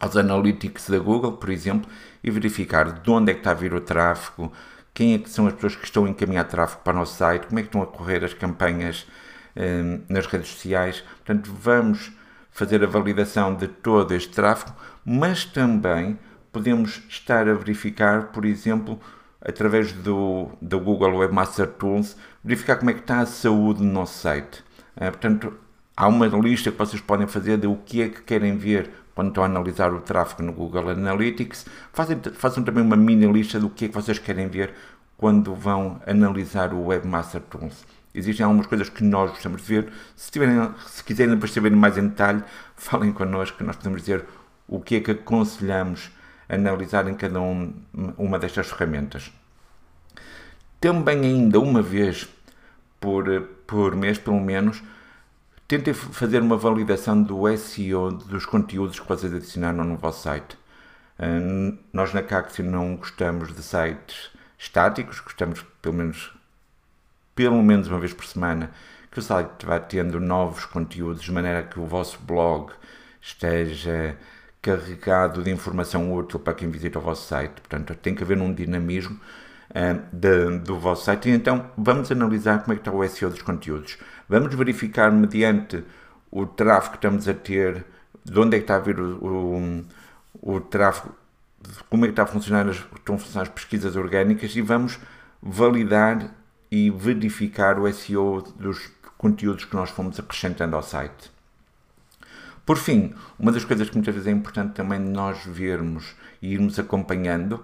aos 0.00 0.16
analytics 0.16 0.88
da 0.88 0.98
Google, 0.98 1.32
por 1.32 1.50
exemplo, 1.50 1.90
e 2.24 2.30
verificar 2.30 3.00
de 3.00 3.10
onde 3.10 3.32
é 3.32 3.34
que 3.34 3.40
está 3.40 3.50
a 3.50 3.54
vir 3.54 3.74
o 3.74 3.80
tráfego, 3.80 4.50
quem 4.94 5.14
é 5.14 5.18
que 5.18 5.28
são 5.28 5.46
as 5.46 5.54
pessoas 5.54 5.76
que 5.76 5.84
estão 5.84 6.04
a 6.06 6.08
encaminhar 6.08 6.44
tráfego 6.44 6.82
para 6.82 6.94
o 6.94 6.98
nosso 7.00 7.16
site, 7.16 7.46
como 7.46 7.58
é 7.58 7.62
que 7.62 7.68
estão 7.68 7.82
a 7.82 7.86
correr 7.86 8.24
as 8.24 8.34
campanhas 8.34 9.06
eh, 9.54 10.00
nas 10.08 10.26
redes 10.26 10.48
sociais. 10.48 11.02
Portanto, 11.24 11.52
vamos 11.52 12.12
fazer 12.50 12.82
a 12.82 12.86
validação 12.86 13.54
de 13.54 13.68
todo 13.68 14.12
este 14.12 14.30
tráfego, 14.30 14.74
mas 15.04 15.44
também 15.44 16.18
podemos 16.50 17.02
estar 17.08 17.48
a 17.48 17.54
verificar, 17.54 18.28
por 18.28 18.44
exemplo, 18.44 19.00
através 19.40 19.92
do, 19.92 20.50
do 20.60 20.78
Google 20.78 21.16
Webmaster 21.16 21.66
Tools, 21.66 22.16
verificar 22.44 22.76
como 22.76 22.90
é 22.90 22.94
que 22.94 23.00
está 23.00 23.20
a 23.20 23.26
saúde 23.26 23.80
do 23.80 23.86
nosso 23.86 24.18
site. 24.18 24.62
É, 24.94 25.10
portanto, 25.10 25.54
há 26.02 26.08
uma 26.08 26.26
lista 26.26 26.72
que 26.72 26.78
vocês 26.78 27.00
podem 27.00 27.28
fazer 27.28 27.58
de 27.58 27.68
o 27.68 27.76
que 27.76 28.02
é 28.02 28.08
que 28.08 28.22
querem 28.22 28.56
ver 28.56 28.90
quando 29.14 29.28
estão 29.28 29.44
a 29.44 29.46
analisar 29.46 29.94
o 29.94 30.00
tráfego 30.00 30.42
no 30.42 30.52
Google 30.52 30.88
Analytics. 30.88 31.64
Fazem, 31.92 32.20
façam 32.34 32.64
também 32.64 32.82
uma 32.82 32.96
mini 32.96 33.24
lista 33.30 33.60
do 33.60 33.70
que 33.70 33.84
é 33.84 33.88
que 33.88 33.94
vocês 33.94 34.18
querem 34.18 34.48
ver 34.48 34.74
quando 35.16 35.54
vão 35.54 36.02
analisar 36.04 36.74
o 36.74 36.86
Webmaster 36.86 37.40
Tools. 37.42 37.86
Existem 38.12 38.44
algumas 38.44 38.66
coisas 38.66 38.88
que 38.88 39.04
nós 39.04 39.30
gostamos 39.30 39.62
de 39.62 39.68
ver. 39.68 39.92
Se, 40.16 40.28
tiverem, 40.28 40.74
se 40.88 41.04
quiserem 41.04 41.40
saber 41.46 41.70
mais 41.70 41.96
em 41.96 42.08
detalhe, 42.08 42.42
falem 42.74 43.12
connosco, 43.12 43.58
que 43.58 43.62
nós 43.62 43.76
podemos 43.76 44.00
dizer 44.00 44.24
o 44.66 44.80
que 44.80 44.96
é 44.96 45.00
que 45.00 45.12
aconselhamos 45.12 46.10
analisar 46.48 47.08
em 47.08 47.14
cada 47.14 47.40
um, 47.40 47.72
uma 48.18 48.40
destas 48.40 48.68
ferramentas. 48.68 49.32
Também 50.80 51.20
ainda 51.20 51.60
uma 51.60 51.80
vez 51.80 52.28
por, 52.98 53.24
por 53.68 53.94
mês, 53.94 54.18
pelo 54.18 54.40
menos, 54.40 54.82
tentem 55.72 55.94
fazer 55.94 56.42
uma 56.42 56.58
validação 56.58 57.22
do 57.22 57.44
SEO 57.56 58.12
dos 58.12 58.44
conteúdos 58.44 59.00
que 59.00 59.08
vocês 59.08 59.32
adicionaram 59.32 59.82
no 59.84 59.96
vosso 59.96 60.24
site. 60.24 60.58
Hum, 61.18 61.78
nós 61.90 62.12
na 62.12 62.22
Caxi 62.22 62.62
não 62.62 62.94
gostamos 62.96 63.54
de 63.54 63.62
sites 63.62 64.30
estáticos, 64.58 65.20
gostamos 65.20 65.64
pelo 65.80 65.94
menos 65.94 66.30
pelo 67.34 67.62
menos 67.62 67.88
uma 67.88 67.98
vez 67.98 68.12
por 68.12 68.26
semana, 68.26 68.70
que 69.10 69.18
o 69.18 69.22
site 69.22 69.64
vá 69.64 69.80
tendo 69.80 70.20
novos 70.20 70.66
conteúdos, 70.66 71.22
de 71.22 71.32
maneira 71.32 71.62
que 71.62 71.80
o 71.80 71.86
vosso 71.86 72.18
blog 72.20 72.70
esteja 73.18 74.18
carregado 74.60 75.42
de 75.42 75.50
informação 75.50 76.12
útil 76.12 76.38
para 76.38 76.52
quem 76.52 76.68
visita 76.68 76.98
o 76.98 77.02
vosso 77.02 77.26
site. 77.26 77.62
Portanto, 77.62 77.94
tem 77.94 78.14
que 78.14 78.22
haver 78.22 78.36
um 78.36 78.52
dinamismo 78.52 79.18
uh, 79.70 80.14
de, 80.14 80.58
do 80.58 80.78
vosso 80.78 81.06
site. 81.06 81.30
E 81.30 81.32
então, 81.32 81.70
vamos 81.78 82.12
analisar 82.12 82.60
como 82.60 82.74
é 82.74 82.76
que 82.76 82.82
está 82.82 82.92
o 82.92 83.08
SEO 83.08 83.30
dos 83.30 83.40
conteúdos. 83.40 83.96
Vamos 84.32 84.54
verificar 84.54 85.12
mediante 85.12 85.84
o 86.30 86.46
tráfego 86.46 86.92
que 86.92 86.96
estamos 86.96 87.28
a 87.28 87.34
ter, 87.34 87.84
de 88.24 88.40
onde 88.40 88.56
é 88.56 88.60
que 88.60 88.64
está 88.64 88.76
a 88.76 88.78
vir 88.78 88.98
o, 88.98 89.84
o, 90.40 90.54
o 90.54 90.58
tráfego, 90.58 91.14
como 91.90 92.06
é 92.06 92.08
que 92.08 92.12
está 92.12 92.22
a 92.22 92.26
funcionar 92.26 92.66
as, 92.66 92.76
estão 92.76 93.16
a 93.16 93.18
funcionar 93.18 93.42
as 93.42 93.50
pesquisas 93.50 93.94
orgânicas 93.94 94.56
e 94.56 94.62
vamos 94.62 94.98
validar 95.42 96.34
e 96.70 96.88
verificar 96.88 97.78
o 97.78 97.92
SEO 97.92 98.40
dos 98.58 98.90
conteúdos 99.18 99.66
que 99.66 99.76
nós 99.76 99.90
fomos 99.90 100.18
acrescentando 100.18 100.76
ao 100.76 100.82
site. 100.82 101.30
Por 102.64 102.78
fim, 102.78 103.12
uma 103.38 103.52
das 103.52 103.66
coisas 103.66 103.90
que 103.90 103.96
muitas 103.96 104.14
vezes 104.14 104.28
é 104.28 104.32
importante 104.32 104.72
também 104.72 104.98
nós 104.98 105.44
vermos 105.44 106.16
e 106.40 106.54
irmos 106.54 106.78
acompanhando 106.78 107.62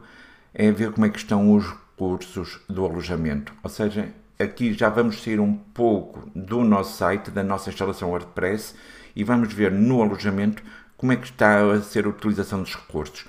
é 0.53 0.71
ver 0.71 0.93
como 0.93 1.07
é 1.07 1.09
que 1.09 1.17
estão 1.17 1.51
os 1.51 1.65
recursos 1.67 2.61
do 2.69 2.85
alojamento. 2.85 3.55
Ou 3.63 3.71
seja, 3.71 4.13
aqui 4.39 4.73
já 4.73 4.89
vamos 4.89 5.23
sair 5.23 5.41
um 5.41 5.55
pouco 5.55 6.31
do 6.35 6.63
nosso 6.63 6.97
site, 6.97 7.31
da 7.31 7.43
nossa 7.43 7.71
instalação 7.71 8.11
WordPress 8.11 8.75
e 9.17 9.25
vamos 9.25 9.53
ver 9.53 9.73
no 9.73 10.01
alojamento 10.01 10.63
como 10.97 11.13
é 11.13 11.17
que 11.17 11.27
está 11.27 11.61
a 11.73 11.83
ser 11.83 12.07
a 12.07 12.09
utilização 12.09 12.63
dos 12.63 12.75
recursos. 12.75 13.27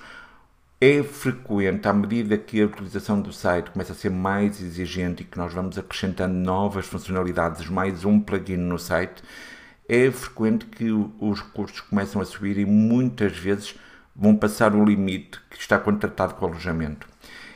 É 0.80 1.02
frequente, 1.02 1.86
à 1.88 1.92
medida 1.92 2.38
que 2.38 2.62
a 2.62 2.66
utilização 2.66 3.20
do 3.20 3.32
site 3.32 3.70
começa 3.70 3.92
a 3.92 3.96
ser 3.96 4.10
mais 4.10 4.62
exigente 4.62 5.22
e 5.22 5.26
que 5.26 5.36
nós 5.36 5.52
vamos 5.52 5.76
acrescentando 5.76 6.34
novas 6.34 6.86
funcionalidades, 6.86 7.68
mais 7.68 8.04
um 8.04 8.18
plugin 8.18 8.56
no 8.56 8.78
site, 8.78 9.22
é 9.88 10.10
frequente 10.10 10.66
que 10.66 10.90
os 10.90 11.40
custos 11.40 11.80
começam 11.80 12.22
a 12.22 12.24
subir 12.24 12.56
e 12.56 12.64
muitas 12.64 13.36
vezes 13.36 13.74
vão 14.14 14.36
passar 14.36 14.74
o 14.74 14.84
limite 14.84 15.40
que 15.50 15.58
está 15.58 15.78
contratado 15.78 16.34
com 16.34 16.46
o 16.46 16.48
alojamento. 16.48 17.09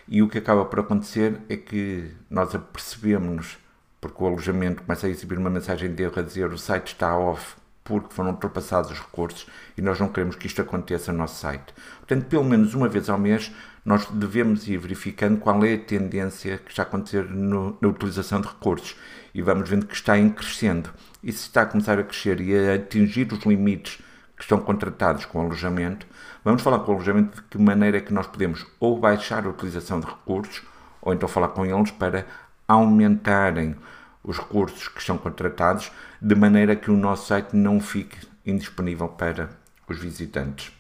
E 0.07 0.23
o 0.23 0.29
que 0.29 0.39
acaba 0.39 0.65
por 0.65 0.81
acontecer 0.81 1.41
é 1.49 1.57
que 1.57 2.11
nós 2.29 2.55
apercebemos, 2.55 3.59
porque 4.01 4.23
o 4.23 4.27
alojamento 4.27 4.83
começa 4.83 5.07
a 5.07 5.11
receber 5.11 5.39
uma 5.39 5.51
mensagem 5.51 5.95
de 5.95 6.03
erro 6.03 6.19
a 6.19 6.23
dizer 6.23 6.53
o 6.53 6.59
site 6.59 6.89
está 6.89 7.17
off 7.17 7.57
porque 7.85 8.15
foram 8.15 8.31
ultrapassados 8.31 8.91
os 8.91 8.99
recursos 8.99 9.47
e 9.77 9.83
nós 9.83 10.01
não 10.01 10.09
queremos 10.09 10.37
que 10.37 10.47
isto 10.47 10.63
aconteça 10.63 11.13
no 11.13 11.19
nosso 11.19 11.39
site. 11.39 11.75
Portanto, 11.99 12.25
pelo 12.27 12.45
menos 12.45 12.75
uma 12.75 12.89
vez 12.89 13.11
ao 13.11 13.19
mês, 13.19 13.53
nós 13.85 14.07
devemos 14.07 14.67
ir 14.67 14.79
verificando 14.79 15.39
qual 15.39 15.63
é 15.65 15.75
a 15.75 15.79
tendência 15.79 16.57
que 16.57 16.71
está 16.71 16.83
a 16.83 16.87
acontecer 16.87 17.25
no, 17.25 17.77
na 17.81 17.89
utilização 17.89 18.41
de 18.41 18.49
recursos 18.49 18.97
e 19.35 19.43
vamos 19.43 19.69
vendo 19.69 19.87
que 19.87 19.95
está 19.95 20.19
em 20.19 20.31
crescendo. 20.31 20.91
E 21.23 21.31
se 21.31 21.43
está 21.43 21.63
a 21.63 21.67
começar 21.67 21.99
a 21.99 22.03
crescer 22.03 22.41
e 22.41 22.57
a 22.57 22.75
atingir 22.75 23.31
os 23.33 23.45
limites 23.45 23.99
que 24.37 24.43
estão 24.43 24.59
contratados 24.59 25.25
com 25.25 25.41
alojamento, 25.41 26.07
vamos 26.45 26.63
falar 26.63 26.81
com 26.81 26.93
o 26.93 26.95
alojamento 26.97 27.37
de 27.37 27.43
que 27.43 27.59
maneira 27.59 27.99
é 27.99 28.01
que 28.01 28.13
nós 28.13 28.27
podemos 28.27 28.67
ou 28.81 28.99
baixar 28.99 29.45
a 29.47 29.49
utilização 29.49 30.01
de 30.01 30.07
recursos 30.07 30.63
ou 31.01 31.13
então 31.13 31.29
falar 31.29 31.49
com 31.49 31.65
eles 31.65 31.91
para 31.91 32.27
aumentarem 32.67 33.77
os 34.23 34.39
recursos 34.39 34.89
que 34.89 35.01
estão 35.01 35.19
contratados 35.19 35.93
de 36.21 36.35
maneira 36.35 36.75
que 36.75 36.91
o 36.91 36.97
nosso 36.97 37.27
site 37.27 37.55
não 37.55 37.79
fique 37.79 38.17
indisponível 38.45 39.09
para 39.09 39.51
os 39.87 39.99
visitantes. 39.99 40.73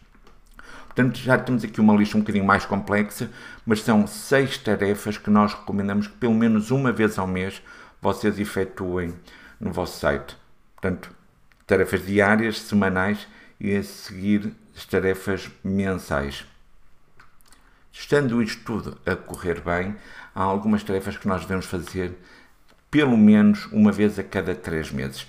Portanto, 0.86 1.18
já 1.18 1.36
temos 1.36 1.64
aqui 1.64 1.80
uma 1.80 1.94
lista 1.94 2.16
um 2.16 2.20
bocadinho 2.20 2.44
mais 2.44 2.64
complexa, 2.64 3.30
mas 3.66 3.82
são 3.82 4.06
seis 4.06 4.56
tarefas 4.56 5.18
que 5.18 5.28
nós 5.28 5.52
recomendamos 5.52 6.06
que 6.06 6.14
pelo 6.14 6.34
menos 6.34 6.70
uma 6.70 6.92
vez 6.92 7.18
ao 7.18 7.26
mês 7.26 7.60
vocês 8.00 8.38
efetuem 8.38 9.12
no 9.60 9.72
vosso 9.72 9.98
site. 9.98 10.36
Portanto, 10.74 11.10
tarefas 11.66 12.06
diárias, 12.06 12.60
semanais 12.60 13.26
e 13.60 13.76
a 13.76 13.82
seguir 13.82 14.52
as 14.76 14.84
tarefas 14.84 15.50
mensais. 15.62 16.44
Estando 17.92 18.42
isto 18.42 18.64
tudo 18.64 18.98
a 19.06 19.14
correr 19.14 19.60
bem, 19.60 19.96
há 20.34 20.42
algumas 20.42 20.82
tarefas 20.82 21.16
que 21.16 21.28
nós 21.28 21.42
devemos 21.42 21.66
fazer 21.66 22.18
pelo 22.90 23.16
menos 23.16 23.66
uma 23.72 23.90
vez 23.90 24.18
a 24.18 24.22
cada 24.22 24.54
três 24.54 24.90
meses. 24.90 25.26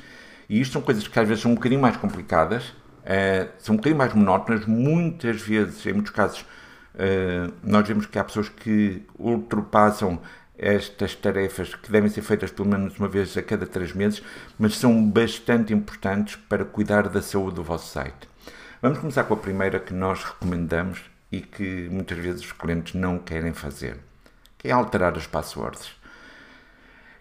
E 0.50 0.62
isto 0.62 0.74
são 0.74 0.82
coisas 0.82 1.08
que 1.08 1.20
às 1.20 1.28
vezes 1.28 1.42
são 1.42 1.52
um 1.52 1.56
bocadinho 1.56 1.82
mais 1.82 1.98
complicadas, 1.98 2.66
uh, 2.70 3.50
são 3.58 3.74
um 3.74 3.78
bocadinho 3.78 3.98
mais 3.98 4.14
monótonas, 4.14 4.66
muitas 4.66 5.42
vezes, 5.42 5.86
em 5.86 5.94
muitos 5.94 6.12
casos, 6.12 6.42
uh, 6.42 7.54
nós 7.64 7.88
vemos 7.88 8.06
que 8.06 8.20
há 8.20 8.24
pessoas 8.24 8.50
que 8.50 9.04
ultrapassam 9.18 10.22
estas 10.58 11.16
tarefas 11.16 11.76
que 11.76 11.92
devem 11.92 12.10
ser 12.10 12.22
feitas 12.22 12.52
pelo 12.52 12.70
menos 12.70 12.98
uma 12.98 13.08
vez 13.08 13.38
a 13.38 13.42
cada 13.42 13.66
três 13.66 13.94
meses, 13.94 14.24
mas 14.58 14.78
são 14.78 15.04
bastante 15.10 15.74
importantes 15.74 16.36
para 16.36 16.66
cuidar 16.66 17.10
da 17.10 17.22
saúde 17.22 17.56
do 17.56 17.64
vosso 17.64 17.92
site. 17.92 18.30
Vamos 18.82 19.00
começar 19.00 19.24
com 19.24 19.34
a 19.34 19.38
primeira 19.38 19.80
que 19.80 19.94
nós 19.94 20.24
recomendamos 20.24 21.02
e 21.32 21.42
que 21.42 21.90
muitas 21.90 22.18
vezes 22.18 22.42
os 22.42 22.52
clientes 22.52 22.94
não 22.94 23.18
querem 23.20 23.54
fazer, 23.54 23.98
que 24.58 24.68
é 24.68 24.72
alterar 24.72 25.16
as 25.18 25.28
passwords. 25.28 25.92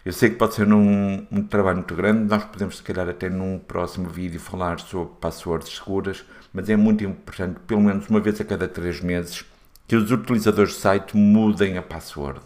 Eu 0.05 0.13
sei 0.13 0.29
que 0.29 0.35
pode 0.35 0.53
ser 0.53 0.71
um, 0.71 1.25
um 1.31 1.43
trabalho 1.43 1.77
muito 1.77 1.95
grande, 1.95 2.29
nós 2.29 2.43
podemos 2.43 2.77
se 2.77 2.83
calhar 2.83 3.09
até 3.09 3.27
num 3.27 3.57
próximo 3.57 4.07
vídeo 4.07 4.39
falar 4.39 4.79
sobre 4.79 5.15
passwords 5.19 5.75
seguras, 5.75 6.23
mas 6.53 6.69
é 6.69 6.75
muito 6.75 7.03
importante, 7.03 7.59
pelo 7.61 7.81
menos 7.81 8.07
uma 8.07 8.19
vez 8.19 8.39
a 8.39 8.45
cada 8.45 8.67
três 8.67 9.01
meses, 9.01 9.43
que 9.87 9.95
os 9.95 10.11
utilizadores 10.11 10.75
do 10.75 10.79
site 10.79 11.17
mudem 11.17 11.77
a 11.77 11.81
password 11.81 12.39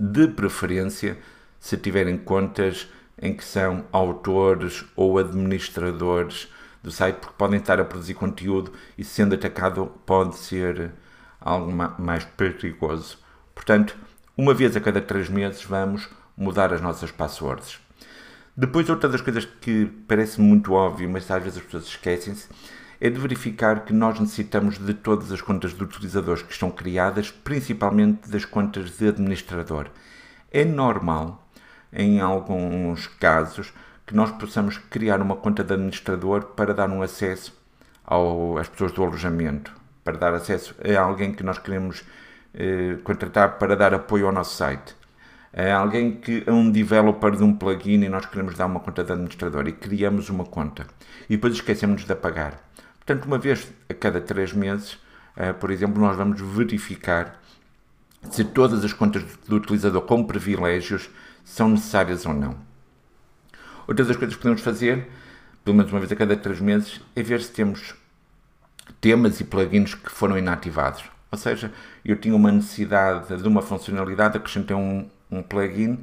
de 0.00 0.26
preferência 0.28 1.18
se 1.58 1.76
tiverem 1.76 2.16
contas 2.16 2.88
em 3.20 3.34
que 3.34 3.44
são 3.44 3.84
autores 3.92 4.82
ou 4.96 5.18
administradores 5.18 6.48
do 6.82 6.90
site, 6.90 7.16
porque 7.16 7.34
podem 7.36 7.60
estar 7.60 7.78
a 7.78 7.84
produzir 7.84 8.14
conteúdo 8.14 8.72
e 8.96 9.04
sendo 9.04 9.34
atacado 9.34 9.92
pode 10.06 10.36
ser 10.36 10.92
algo 11.38 11.70
mais 11.98 12.24
perigoso. 12.24 13.18
Portanto, 13.54 13.94
uma 14.34 14.54
vez 14.54 14.74
a 14.74 14.80
cada 14.80 15.02
três 15.02 15.28
meses 15.28 15.62
vamos 15.64 16.08
mudar 16.34 16.72
as 16.72 16.80
nossas 16.80 17.10
passwords. 17.10 17.78
Depois, 18.56 18.88
outra 18.88 19.08
das 19.08 19.20
coisas 19.20 19.44
que 19.44 19.84
parece 20.08 20.40
muito 20.40 20.72
óbvio, 20.72 21.10
mas 21.10 21.30
às 21.30 21.42
vezes 21.42 21.58
as 21.58 21.64
pessoas 21.64 21.84
esquecem-se, 21.84 22.48
é 23.00 23.08
de 23.08 23.18
verificar 23.18 23.84
que 23.84 23.92
nós 23.92 24.20
necessitamos 24.20 24.78
de 24.78 24.92
todas 24.92 25.32
as 25.32 25.40
contas 25.40 25.72
de 25.72 25.82
utilizadores 25.82 26.42
que 26.42 26.52
estão 26.52 26.70
criadas, 26.70 27.30
principalmente 27.30 28.28
das 28.28 28.44
contas 28.44 28.98
de 28.98 29.08
administrador. 29.08 29.86
É 30.52 30.64
normal, 30.64 31.48
em 31.92 32.20
alguns 32.20 33.06
casos, 33.06 33.72
que 34.06 34.14
nós 34.14 34.30
possamos 34.32 34.76
criar 34.76 35.22
uma 35.22 35.36
conta 35.36 35.64
de 35.64 35.72
administrador 35.72 36.44
para 36.56 36.74
dar 36.74 36.90
um 36.90 37.00
acesso 37.00 37.58
ao, 38.04 38.58
às 38.58 38.68
pessoas 38.68 38.92
do 38.92 39.02
alojamento, 39.02 39.72
para 40.04 40.18
dar 40.18 40.34
acesso 40.34 40.74
a 40.84 41.00
alguém 41.00 41.32
que 41.32 41.42
nós 41.42 41.58
queremos 41.58 42.04
eh, 42.52 42.98
contratar 43.04 43.58
para 43.58 43.76
dar 43.76 43.94
apoio 43.94 44.26
ao 44.26 44.32
nosso 44.32 44.56
site. 44.56 44.96
É 45.52 45.72
alguém 45.72 46.12
que 46.12 46.44
é 46.46 46.52
um 46.52 46.70
developer 46.70 47.36
de 47.36 47.42
um 47.42 47.54
plugin 47.54 48.02
e 48.02 48.08
nós 48.08 48.26
queremos 48.26 48.54
dar 48.56 48.66
uma 48.66 48.80
conta 48.80 49.02
de 49.02 49.12
administrador 49.12 49.66
e 49.66 49.72
criamos 49.72 50.28
uma 50.28 50.44
conta 50.44 50.86
e 51.28 51.36
depois 51.36 51.54
esquecemos 51.54 52.04
de 52.04 52.12
apagar. 52.12 52.60
Portanto, 53.10 53.26
uma 53.26 53.38
vez 53.38 53.66
a 53.88 53.94
cada 53.94 54.20
três 54.20 54.52
meses, 54.52 54.92
uh, 55.36 55.52
por 55.58 55.72
exemplo, 55.72 56.00
nós 56.00 56.16
vamos 56.16 56.40
verificar 56.40 57.42
se 58.30 58.44
todas 58.44 58.84
as 58.84 58.92
contas 58.92 59.24
do 59.48 59.56
utilizador 59.56 60.02
com 60.02 60.22
privilégios 60.22 61.10
são 61.44 61.70
necessárias 61.70 62.24
ou 62.24 62.32
não. 62.32 62.56
Outra 63.88 64.04
das 64.04 64.16
coisas 64.16 64.36
que 64.36 64.40
podemos 64.40 64.62
fazer, 64.62 65.08
pelo 65.64 65.76
menos 65.76 65.90
uma 65.90 65.98
vez 65.98 66.12
a 66.12 66.14
cada 66.14 66.36
três 66.36 66.60
meses, 66.60 67.00
é 67.16 67.20
ver 67.20 67.42
se 67.42 67.50
temos 67.50 67.96
temas 69.00 69.40
e 69.40 69.44
plugins 69.44 69.92
que 69.92 70.08
foram 70.08 70.38
inativados. 70.38 71.02
Ou 71.32 71.38
seja, 71.38 71.72
eu 72.04 72.14
tinha 72.14 72.36
uma 72.36 72.52
necessidade 72.52 73.36
de 73.36 73.48
uma 73.48 73.60
funcionalidade, 73.60 74.36
acrescentei 74.36 74.76
um, 74.76 75.10
um 75.28 75.42
plugin, 75.42 75.98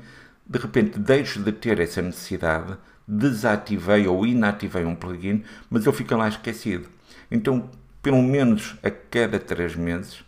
de 0.45 0.59
repente 0.59 0.99
deixo 0.99 1.41
de 1.41 1.53
ter 1.53 1.79
essa 1.79 2.01
necessidade, 2.01 2.77
desativei 3.07 4.05
ou 4.07 4.27
inativei 4.27 4.83
um 4.83 4.93
plugin, 4.93 5.45
mas 5.69 5.85
ele 5.85 5.95
fica 5.95 6.17
lá 6.17 6.27
esquecido. 6.27 6.96
Então, 7.29 7.69
pelo 8.01 8.21
menos 8.21 8.75
a 8.83 8.89
cada 8.89 9.39
três 9.39 9.75
meses, 9.75 10.23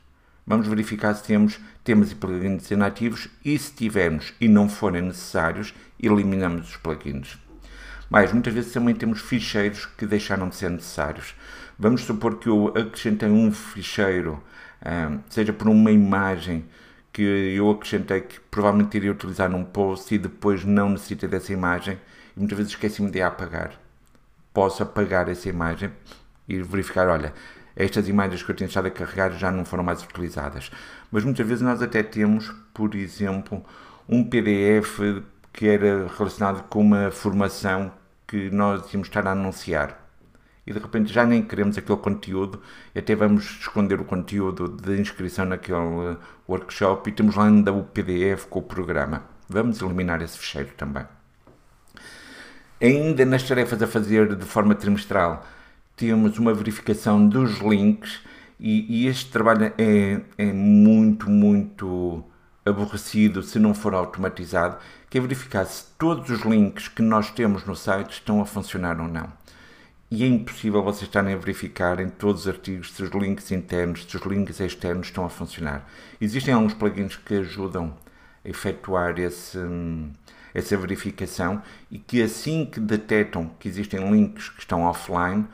vamos 0.46 0.68
verificar 0.68 1.14
se 1.14 1.24
temos 1.24 1.60
temas 1.84 2.12
e 2.12 2.16
plugins 2.16 2.70
inativos 2.72 3.30
e 3.44 3.58
se 3.58 3.74
tivermos 3.74 4.34
e 4.40 4.48
não 4.48 4.68
forem 4.68 5.02
necessários, 5.02 5.74
eliminamos 6.00 6.70
os 6.70 6.78
plugins. 6.78 7.38
Mas 8.10 8.34
muitas 8.34 8.54
vezes 8.54 8.74
também 8.74 8.96
temos 8.96 9.22
ficheiros 9.22 9.86
que 9.86 10.06
deixaram 10.06 10.50
de 10.50 10.56
ser 10.56 10.70
necessários. 10.70 11.36
Vamos 11.78 12.02
supor 12.02 12.38
que 12.38 12.50
eu 12.50 12.70
acrescentei 12.70 13.30
um 13.30 13.52
ficheiro, 13.52 14.42
ah, 14.82 15.18
seja 15.30 15.54
por 15.54 15.68
uma 15.68 15.92
imagem 15.92 16.66
que 17.14 17.22
eu 17.22 17.70
acrescentei 17.70 18.22
que 18.22 18.40
provavelmente 18.40 18.98
iria 18.98 19.12
utilizar 19.12 19.50
num 19.50 19.64
post 19.64 20.14
e 20.14 20.18
depois 20.18 20.66
não 20.66 20.90
necessita 20.90 21.28
dessa 21.28 21.54
imagem 21.54 22.00
e 22.36 22.40
muitas 22.40 22.58
vezes 22.58 22.74
esqueci-me 22.74 23.12
de 23.12 23.22
apagar. 23.22 23.74
Posso 24.54 24.82
apagar 24.82 25.30
essa 25.30 25.48
imagem 25.48 25.92
e 26.50 26.62
verificar, 26.62 27.08
olha, 27.08 27.34
estas 27.76 28.10
imagens 28.10 28.44
que 28.44 28.52
eu 28.52 28.56
tenho 28.56 28.68
estado 28.68 28.88
a 28.88 28.92
carregar 28.92 29.32
já 29.32 29.52
não 29.52 29.64
foram 29.64 29.84
mais 29.84 30.04
utilizadas. 30.04 30.72
Mas 31.12 31.24
muitas 31.24 31.48
vezes 31.48 31.62
nós 31.62 31.82
até 31.82 32.04
temos, 32.04 32.52
por 32.74 32.94
exemplo, 32.96 33.64
um 34.08 34.24
PDF 34.24 35.00
que 35.54 35.68
era 35.68 36.08
relacionado 36.18 36.64
com 36.68 36.82
uma 36.82 37.12
formação 37.12 37.92
que 38.28 38.50
nós 38.50 38.94
íamos 38.94 39.08
estar 39.08 39.26
a 39.28 39.32
anunciar. 39.32 39.98
e 40.68 40.74
de 40.74 40.78
repente 40.78 41.12
já 41.12 41.26
nem 41.26 41.42
queremos 41.42 41.78
aquele 41.80 41.98
conteúdo, 41.98 42.62
até 42.96 43.16
vamos 43.16 43.44
esconder 43.60 44.00
o 44.00 44.06
conteúdo 44.06 44.70
de 44.70 45.02
inscrição 45.02 45.46
naquele 45.46 46.18
workshop 46.48 47.10
e 47.10 47.14
temos 47.14 47.36
lá 47.36 47.46
ainda 47.46 47.74
o 47.74 47.84
PDF 47.84 48.46
com 48.46 48.60
o 48.60 48.64
programa. 48.64 49.24
Vamos 49.48 49.82
eliminar 49.82 50.22
esse 50.22 50.38
fecheiro 50.38 50.70
também. 50.78 51.06
Ainda 52.82 53.26
nas 53.26 53.44
tarefas 53.44 53.82
a 53.82 53.88
fazer 53.88 54.36
de 54.36 54.46
forma 54.46 54.76
trimestral, 54.76 55.44
temos 56.00 56.40
uma 56.40 56.54
verificação 56.54 57.28
dos 57.28 57.60
links 57.60 58.22
e, 58.58 59.04
e 59.04 59.08
este 59.08 59.30
trabalho 59.30 59.74
é, 59.78 60.22
é 60.38 60.54
muito, 60.54 61.30
muito 61.30 62.24
aborrecido 62.66 63.44
se 63.44 63.60
não 63.60 63.74
for 63.74 63.94
automatizado, 63.94 64.78
que 65.10 65.18
é 65.18 65.22
verificar 65.22 65.66
se 65.66 65.84
todos 65.98 66.30
os 66.30 66.44
links 66.44 66.88
que 66.88 67.02
nós 67.02 67.30
temos 67.32 67.66
no 67.66 67.76
site 67.76 68.14
estão 68.14 68.40
a 68.40 68.46
funcionar 68.46 69.02
ou 69.02 69.10
não. 69.10 69.30
E 70.10 70.24
é 70.24 70.28
impossível 70.28 70.82
vocês 70.82 71.04
estarem 71.04 71.34
a 71.34 71.38
verificar 71.38 72.00
em 72.00 72.10
todos 72.10 72.44
os 72.44 72.48
artigos 72.48 72.94
se 72.94 73.04
os 73.04 73.12
links 73.12 73.52
internos, 73.52 74.06
se 74.06 74.16
os 74.16 74.24
links 74.24 74.62
externos 74.62 75.08
estão 75.08 75.26
a 75.26 75.30
funcionar. 75.30 75.86
Existem 76.22 76.54
alguns 76.54 76.74
plugins 76.74 77.18
que 77.18 77.36
ajudam 77.36 77.94
a 78.44 78.48
efetuar 78.48 79.20
esse, 79.20 79.60
essa 80.54 80.78
verificação 80.78 81.62
e 81.92 82.00
que 82.00 82.22
assim 82.22 82.66
que 82.66 82.80
detectam 82.80 83.52
que 83.60 83.68
existem 83.68 84.10
links 84.10 84.48
que 84.48 84.62
estão 84.62 84.84
offline, 84.84 85.46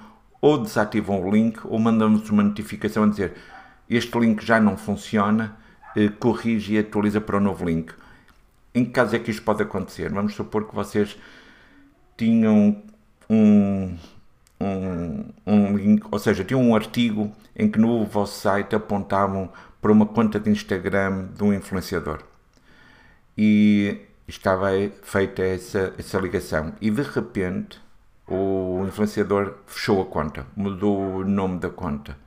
ou 0.45 0.59
desativam 0.59 1.27
o 1.27 1.31
link 1.31 1.59
ou 1.63 1.79
mandam-nos 1.79 2.29
uma 2.29 2.43
notificação 2.43 3.05
a 3.05 3.07
dizer 3.07 3.33
este 3.89 4.15
link 4.19 4.45
já 4.45 4.59
não 4.59 4.77
funciona, 4.77 5.57
eh, 5.95 6.07
corrige 6.07 6.75
e 6.75 6.77
atualiza 6.77 7.19
para 7.19 7.37
o 7.37 7.39
novo 7.39 7.65
link. 7.65 7.91
Em 8.71 8.85
que 8.85 8.91
caso 8.91 9.15
é 9.15 9.19
que 9.19 9.31
isto 9.31 9.41
pode 9.41 9.63
acontecer? 9.63 10.11
Vamos 10.11 10.35
supor 10.35 10.67
que 10.67 10.75
vocês 10.75 11.17
tinham 12.15 12.79
um, 13.27 13.97
um, 14.61 15.25
um 15.47 15.77
link, 15.77 16.05
ou 16.11 16.19
seja, 16.19 16.43
tinham 16.43 16.61
um 16.61 16.75
artigo 16.75 17.31
em 17.55 17.67
que 17.67 17.79
no 17.79 18.05
vosso 18.05 18.39
site 18.39 18.75
apontavam 18.75 19.51
para 19.81 19.91
uma 19.91 20.05
conta 20.05 20.39
de 20.39 20.51
Instagram 20.51 21.29
de 21.35 21.43
um 21.43 21.51
influenciador. 21.51 22.19
E 23.35 23.99
estava 24.27 24.67
feita 25.01 25.41
essa, 25.41 25.91
essa 25.97 26.19
ligação. 26.19 26.73
E 26.79 26.91
de 26.91 27.01
repente 27.01 27.83
o 28.27 28.83
influenciador 28.87 29.55
fechou 29.67 30.01
a 30.01 30.05
conta, 30.05 30.45
mudou 30.55 31.17
o 31.17 31.25
nome 31.25 31.59
da 31.59 31.69
conta. 31.69 32.17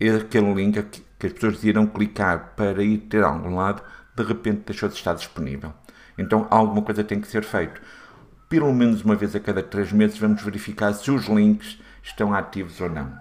Aquele 0.00 0.54
link 0.54 0.82
que 1.18 1.26
as 1.26 1.32
pessoas 1.32 1.62
irão 1.64 1.86
clicar 1.86 2.54
para 2.56 2.82
ir 2.82 2.98
ter 2.98 3.24
algum 3.24 3.56
lado, 3.56 3.82
de 4.16 4.22
repente 4.22 4.62
deixou 4.66 4.88
de 4.88 4.94
estar 4.96 5.14
disponível. 5.14 5.72
Então 6.16 6.46
alguma 6.50 6.82
coisa 6.82 7.04
tem 7.04 7.20
que 7.20 7.28
ser 7.28 7.44
feito. 7.44 7.80
Pelo 8.48 8.72
menos 8.72 9.02
uma 9.02 9.14
vez 9.14 9.34
a 9.36 9.40
cada 9.40 9.62
três 9.62 9.92
meses 9.92 10.18
vamos 10.18 10.42
verificar 10.42 10.92
se 10.92 11.10
os 11.10 11.26
links 11.26 11.78
estão 12.02 12.34
ativos 12.34 12.80
ou 12.80 12.88
não. 12.88 13.12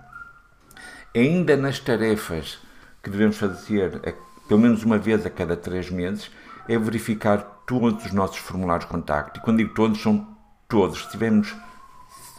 Ainda 1.16 1.58
nas 1.58 1.80
tarefas 1.80 2.60
que 3.04 3.10
devemos 3.10 3.38
fazer, 3.38 4.16
pelo 4.48 4.60
menos 4.60 4.84
uma 4.84 4.98
vez 4.98 5.26
a 5.26 5.30
cada 5.30 5.56
três 5.56 5.90
meses, 5.90 6.32
é 6.68 6.78
verificar 6.78 7.64
todos 7.66 8.06
os 8.06 8.14
nossos 8.14 8.38
formulários 8.38 8.86
de 8.86 8.92
contacto. 8.92 9.40
E 9.40 9.44
quando 9.44 9.58
digo 9.58 9.74
todos, 9.74 10.02
são 10.02 10.28
todos. 10.68 11.04
Se 11.04 11.12
tivermos 11.12 11.56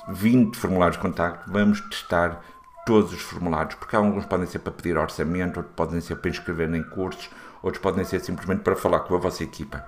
20 0.09 0.57
formulários 0.57 0.97
de 0.97 1.03
contacto, 1.03 1.51
vamos 1.51 1.81
testar 1.83 2.41
todos 2.87 3.13
os 3.13 3.21
formulários, 3.21 3.75
porque 3.75 3.95
alguns 3.95 4.25
podem 4.25 4.47
ser 4.47 4.61
para 4.61 4.73
pedir 4.73 4.97
orçamento, 4.97 5.59
outros 5.59 5.75
podem 5.77 6.01
ser 6.01 6.17
para 6.17 6.31
inscrever 6.31 6.75
em 6.75 6.83
cursos, 6.83 7.29
outros 7.63 7.83
podem 7.83 8.05
ser 8.05 8.21
simplesmente 8.21 8.63
para 8.63 8.75
falar 8.75 9.01
com 9.01 9.15
a 9.15 9.19
vossa 9.19 9.45
equipa. 9.45 9.85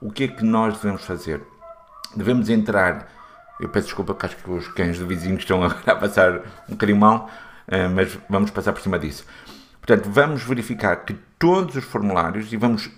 O 0.00 0.12
que 0.12 0.24
é 0.24 0.28
que 0.28 0.44
nós 0.44 0.78
devemos 0.78 1.04
fazer? 1.04 1.42
Devemos 2.14 2.48
entrar, 2.48 3.08
eu 3.58 3.68
peço 3.68 3.86
desculpa 3.86 4.16
acho 4.24 4.36
que 4.36 4.50
os 4.50 4.68
cães 4.68 4.98
do 4.98 5.06
vizinho 5.06 5.36
estão 5.36 5.62
a 5.64 5.70
passar 5.96 6.42
um 6.68 6.72
bocadinho 6.72 6.98
mal, 6.98 7.28
eh, 7.66 7.88
mas 7.88 8.16
vamos 8.28 8.50
passar 8.50 8.72
por 8.72 8.80
cima 8.80 8.98
disso. 8.98 9.26
Portanto, 9.80 10.08
vamos 10.10 10.42
verificar 10.42 10.96
que 11.04 11.14
todos 11.38 11.74
os 11.74 11.84
formulários 11.84 12.52
e 12.52 12.56
vamos 12.56 12.90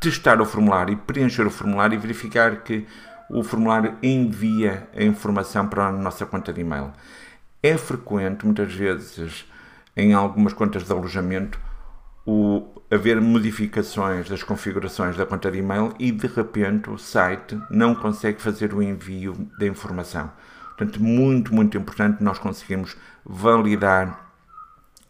testar 0.00 0.40
o 0.40 0.44
formulário 0.44 0.92
e 0.92 0.96
preencher 0.96 1.46
o 1.46 1.50
formulário 1.50 1.94
e 1.94 1.98
verificar 1.98 2.56
que 2.56 2.86
o 3.28 3.42
formulário 3.42 3.96
envia 4.02 4.88
a 4.94 5.02
informação 5.02 5.68
para 5.68 5.88
a 5.88 5.92
nossa 5.92 6.24
conta 6.24 6.52
de 6.52 6.60
e-mail. 6.60 6.92
É 7.62 7.76
frequente, 7.76 8.44
muitas 8.44 8.72
vezes, 8.72 9.44
em 9.96 10.12
algumas 10.14 10.52
contas 10.52 10.84
de 10.84 10.92
alojamento, 10.92 11.58
o, 12.24 12.82
haver 12.90 13.20
modificações 13.20 14.28
das 14.28 14.42
configurações 14.42 15.16
da 15.16 15.26
conta 15.26 15.50
de 15.50 15.58
e-mail 15.58 15.94
e 15.98 16.12
de 16.12 16.26
repente 16.26 16.90
o 16.90 16.98
site 16.98 17.58
não 17.70 17.94
consegue 17.94 18.40
fazer 18.40 18.72
o 18.72 18.82
envio 18.82 19.32
da 19.58 19.66
informação. 19.66 20.30
Portanto, 20.76 21.02
muito, 21.02 21.54
muito 21.54 21.76
importante 21.76 22.22
nós 22.22 22.38
conseguimos 22.38 22.96
validar 23.24 24.24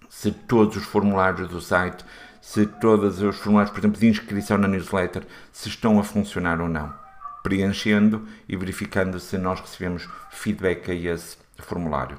se 0.09 0.31
todos 0.31 0.77
os 0.77 0.85
formulários 0.85 1.49
do 1.49 1.61
site, 1.61 2.05
se 2.41 2.65
todos 2.65 3.21
os 3.21 3.37
formulários, 3.37 3.73
por 3.73 3.81
exemplo, 3.81 4.01
de 4.01 4.07
inscrição 4.07 4.57
na 4.57 4.69
newsletter, 4.69 5.25
se 5.53 5.69
estão 5.69 5.99
a 5.99 6.05
funcionar 6.05 6.61
ou 6.61 6.69
não 6.69 7.06
preenchendo 7.47 8.27
e 8.49 8.57
verificando 8.57 9.21
se 9.21 9.39
nós 9.39 9.61
recebemos 9.61 10.09
feedback 10.33 10.91
a 10.91 10.95
esse 10.95 11.37
formulário. 11.59 12.19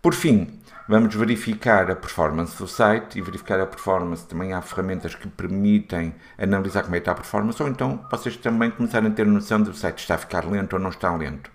Por 0.00 0.14
fim, 0.14 0.58
vamos 0.88 1.14
verificar 1.14 1.90
a 1.90 1.94
performance 1.94 2.56
do 2.56 2.66
site 2.66 3.18
e 3.18 3.20
verificar 3.20 3.60
a 3.60 3.66
performance. 3.66 4.26
Também 4.26 4.54
há 4.54 4.62
ferramentas 4.62 5.14
que 5.14 5.28
permitem 5.28 6.14
analisar 6.38 6.84
como 6.84 6.96
é 6.96 6.98
que 6.98 7.02
está 7.02 7.12
a 7.12 7.16
performance, 7.16 7.62
ou 7.62 7.68
então 7.68 8.06
vocês 8.10 8.34
também 8.38 8.70
começarem 8.70 9.10
a 9.10 9.14
ter 9.14 9.26
noção 9.26 9.58
de 9.58 9.66
se 9.66 9.70
o 9.72 9.74
site 9.74 9.98
está 9.98 10.14
a 10.14 10.18
ficar 10.18 10.46
lento 10.46 10.72
ou 10.72 10.78
não 10.78 10.88
está 10.88 11.14
lento. 11.14 11.50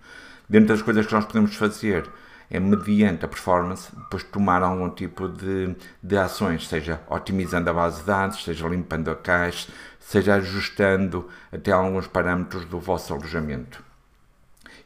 Dentro 0.48 0.68
das 0.68 0.84
coisas 0.84 1.08
que 1.08 1.14
nós 1.16 1.26
podemos 1.26 1.56
fazer 1.56 2.08
é, 2.50 2.60
mediante 2.60 3.26
a 3.26 3.28
performance, 3.28 3.94
depois 3.96 4.24
tomar 4.24 4.64
algum 4.64 4.90
tipo 4.90 5.28
de, 5.28 5.76
de 6.02 6.18
ações, 6.18 6.68
seja 6.68 7.02
otimizando 7.10 7.70
a 7.70 7.74
base 7.74 8.02
de 8.02 8.08
dados, 8.08 8.44
seja 8.44 8.68
limpando 8.68 9.10
a 9.12 9.16
caixa, 9.16 9.70
seja 10.00 10.36
ajustando 10.36 11.28
até 11.52 11.72
alguns 11.72 12.08
parâmetros 12.08 12.66
do 12.66 12.80
vosso 12.80 13.14
alojamento. 13.14 13.84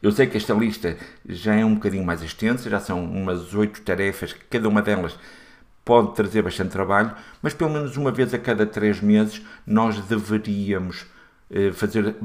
Eu 0.01 0.11
sei 0.11 0.25
que 0.25 0.37
esta 0.37 0.53
lista 0.53 0.97
já 1.27 1.53
é 1.53 1.63
um 1.63 1.75
bocadinho 1.75 2.03
mais 2.03 2.23
extensa, 2.23 2.69
já 2.69 2.79
são 2.79 3.03
umas 3.05 3.53
oito 3.53 3.81
tarefas, 3.81 4.35
cada 4.49 4.67
uma 4.67 4.81
delas 4.81 5.15
pode 5.85 6.15
trazer 6.15 6.41
bastante 6.41 6.71
trabalho, 6.71 7.13
mas 7.41 7.53
pelo 7.53 7.69
menos 7.69 7.97
uma 7.97 8.11
vez 8.11 8.33
a 8.33 8.39
cada 8.39 8.65
três 8.65 8.99
meses 8.99 9.41
nós 9.65 9.99
deveríamos 9.99 11.05
eh, 11.51 11.71
fazer, 11.71 12.15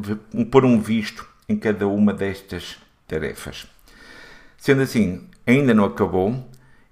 pôr 0.51 0.65
um 0.65 0.81
visto 0.81 1.27
em 1.49 1.57
cada 1.57 1.87
uma 1.87 2.15
destas 2.15 2.79
tarefas. 3.07 3.67
Sendo 4.57 4.83
assim, 4.83 5.29
ainda 5.47 5.73
não 5.73 5.85
acabou, 5.85 6.49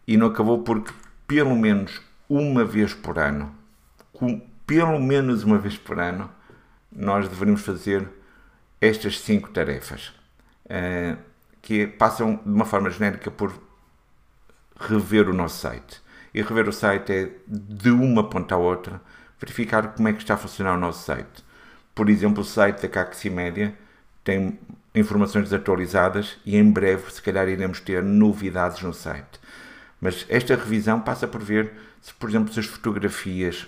e 0.07 0.17
não 0.17 0.29
acabou 0.29 0.63
porque 0.63 0.93
pelo 1.27 1.57
menos 1.57 2.01
uma 2.29 2.65
vez 2.65 2.95
por 2.95 3.19
ano, 3.19 3.55
pelo 4.67 4.99
menos 5.01 5.45
uma 5.45 5.59
vez 5.59 5.77
por 5.77 5.99
ano, 5.99 6.31
nós 6.93 7.29
deveríamos 7.29 7.63
fazer 7.63 8.09
estas 8.81 9.21
cinco 9.21 9.51
tarefas, 9.51 10.13
uh, 10.67 11.19
que 11.61 11.87
passam 11.87 12.37
de 12.45 12.51
uma 12.51 12.65
forma 12.65 12.91
genérica 12.91 13.31
por 13.31 13.53
rever 14.79 15.29
o 15.29 15.33
nosso 15.33 15.59
site. 15.61 16.03
E 16.33 16.43
rever 16.43 16.69
o 16.69 16.73
site 16.73 17.13
é 17.13 17.31
de 17.47 17.91
uma 17.91 18.29
ponta 18.29 18.55
à 18.55 18.59
outra, 18.59 19.01
verificar 19.41 19.95
como 19.95 20.09
é 20.09 20.13
que 20.13 20.19
está 20.19 20.35
a 20.35 20.37
funcionar 20.37 20.75
o 20.75 20.81
nosso 20.81 21.05
site. 21.05 21.45
Por 21.95 22.11
exemplo, 22.11 22.43
o 22.43 22.45
site 22.45 22.83
da 22.83 22.89
Caxi 22.89 23.31
Média 23.31 23.75
tem 24.23 24.59
informações 24.95 25.45
desatualizadas 25.45 26.37
e 26.45 26.57
em 26.57 26.71
breve, 26.71 27.11
se 27.13 27.21
calhar, 27.21 27.49
iremos 27.49 27.81
ter 27.81 28.03
novidades 28.03 28.83
no 28.83 28.95
site. 28.95 29.41
Mas 30.01 30.25
esta 30.29 30.55
revisão 30.55 31.01
passa 31.01 31.27
por 31.27 31.43
ver 31.43 31.73
se, 32.01 32.13
por 32.15 32.29
exemplo, 32.29 32.53
se 32.53 32.61
as 32.61 32.67
fotografias 32.67 33.67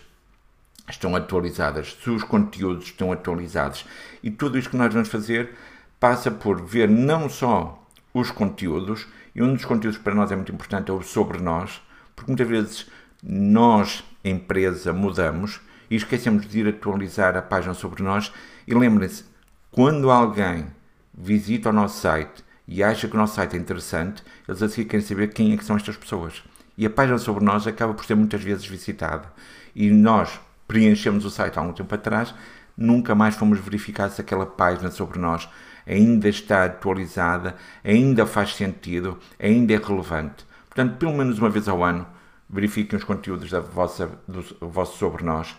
estão 0.89 1.17
atualizadas, 1.17 1.97
se 2.03 2.11
os 2.11 2.23
conteúdos 2.23 2.85
estão 2.85 3.11
atualizados. 3.11 3.85
E 4.23 4.31
tudo 4.31 4.59
isto 4.59 4.71
que 4.71 4.77
nós 4.77 4.93
vamos 4.93 5.09
fazer 5.09 5.55
passa 5.99 6.31
por 6.31 6.61
ver 6.65 6.89
não 6.89 7.29
só 7.29 7.83
os 8.15 8.31
conteúdos, 8.31 9.07
e 9.35 9.43
um 9.43 9.53
dos 9.53 9.65
conteúdos 9.65 9.99
para 9.99 10.15
nós 10.15 10.31
é 10.31 10.37
muito 10.37 10.53
importante 10.53 10.91
é 10.91 10.95
o 10.95 11.03
sobre 11.03 11.39
nós, 11.39 11.83
porque 12.15 12.31
muitas 12.31 12.49
vezes 12.49 12.87
nós, 13.23 14.05
empresa, 14.25 14.93
mudamos 14.93 15.61
e 15.91 15.97
esquecemos 15.97 16.47
de 16.47 16.61
ir 16.61 16.69
atualizar 16.69 17.37
a 17.37 17.43
página 17.43 17.75
sobre 17.75 18.03
nós. 18.03 18.33
E 18.67 18.75
lembrem-se, 18.75 19.25
quando 19.71 20.11
alguém 20.11 20.67
visita 21.17 21.71
o 21.71 21.73
nosso 21.73 22.01
site 22.01 22.45
e 22.69 22.83
acha 22.83 23.09
que 23.09 23.15
o 23.15 23.19
nosso 23.19 23.37
site 23.37 23.57
é 23.57 23.59
interessante, 23.59 24.23
eles 24.47 24.63
assim 24.63 24.85
querem 24.85 25.05
saber 25.05 25.33
quem 25.33 25.53
é 25.53 25.57
que 25.57 25.65
são 25.65 25.77
estas 25.77 25.97
pessoas. 25.97 26.43
E 26.77 26.85
a 26.85 26.91
página 26.91 27.17
sobre 27.19 27.45
nós 27.45 27.67
acaba 27.67 27.95
por 27.95 28.05
ser 28.05 28.15
muitas 28.15 28.43
vezes 28.43 28.67
visitada. 28.67 29.33
E 29.75 29.91
nós, 29.91 30.39
preenchemos 30.67 31.25
o 31.25 31.31
site 31.31 31.57
há 31.57 31.61
algum 31.61 31.73
tempo 31.73 31.95
atrás, 31.95 32.35
nunca 32.77 33.15
mais 33.15 33.37
fomos 33.37 33.59
verificar 33.59 34.11
se 34.11 34.21
aquela 34.21 34.45
página 34.45 34.91
sobre 34.91 35.19
nós 35.19 35.49
ainda 35.87 36.29
está 36.29 36.65
atualizada, 36.65 37.55
ainda 37.85 38.27
faz 38.27 38.55
sentido, 38.55 39.19
ainda 39.39 39.73
é 39.73 39.77
relevante. 39.79 40.45
Portanto, 40.69 40.97
pelo 40.99 41.15
menos 41.15 41.39
uma 41.39 41.49
vez 41.49 41.69
ao 41.69 41.83
ano, 41.83 42.07
verifiquem 42.51 42.99
os 42.99 43.05
conteúdos 43.05 43.51
da 43.51 43.61
vossa, 43.61 44.11
do, 44.27 44.43
do 44.43 44.69
vosso 44.69 44.99
sobre 44.99 45.25
nós. 45.25 45.57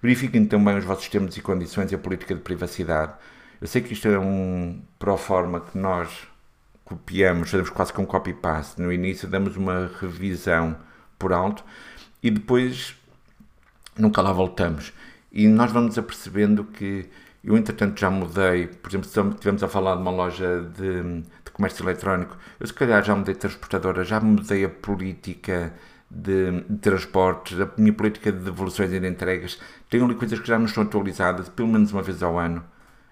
Verifiquem 0.00 0.46
também 0.46 0.76
os 0.78 0.84
vossos 0.84 1.08
termos 1.08 1.36
e 1.36 1.42
condições 1.42 1.90
e 1.90 1.94
a 1.94 1.98
política 1.98 2.34
de 2.34 2.40
privacidade. 2.40 3.12
Eu 3.60 3.66
sei 3.66 3.82
que 3.82 3.92
isto 3.92 4.08
é 4.08 4.18
um 4.18 4.80
pró-forma 4.98 5.60
que 5.60 5.78
nós 5.78 6.28
copiamos, 6.84 7.50
fazemos 7.50 7.70
quase 7.70 7.92
que 7.92 8.00
um 8.00 8.06
copy-paste. 8.06 8.80
No 8.80 8.92
início 8.92 9.28
damos 9.28 9.56
uma 9.56 9.90
revisão 10.00 10.76
por 11.18 11.32
alto 11.32 11.64
e 12.22 12.30
depois 12.30 12.94
nunca 13.98 14.20
lá 14.22 14.32
voltamos. 14.32 14.92
E 15.32 15.48
nós 15.48 15.72
vamos 15.72 15.98
apercebendo 15.98 16.64
que 16.64 17.08
eu, 17.46 17.56
entretanto, 17.56 18.00
já 18.00 18.10
mudei, 18.10 18.66
por 18.66 18.90
exemplo, 18.90 19.08
se 19.08 19.20
estivermos 19.20 19.62
a 19.62 19.68
falar 19.68 19.94
de 19.94 20.02
uma 20.02 20.10
loja 20.10 20.62
de, 20.76 21.22
de, 21.22 21.50
comércio 21.52 21.84
eletrónico, 21.84 22.36
eu 22.58 22.66
se 22.66 22.74
calhar 22.74 23.04
já 23.04 23.14
mudei 23.14 23.34
de 23.34 23.40
transportadora, 23.40 24.04
já 24.04 24.18
mudei 24.18 24.64
a 24.64 24.68
política 24.68 25.72
de, 26.10 26.62
de 26.62 26.78
transportes, 26.78 27.60
a 27.60 27.70
minha 27.78 27.92
política 27.92 28.32
de 28.32 28.38
devoluções 28.38 28.92
e 28.92 28.98
de 28.98 29.06
entregas. 29.06 29.60
Tenho 29.88 30.04
ali 30.04 30.16
coisas 30.16 30.40
que 30.40 30.48
já 30.48 30.58
não 30.58 30.66
estão 30.66 30.82
atualizadas, 30.82 31.48
pelo 31.48 31.68
menos 31.68 31.92
uma 31.92 32.02
vez 32.02 32.20
ao 32.22 32.36
ano. 32.36 32.64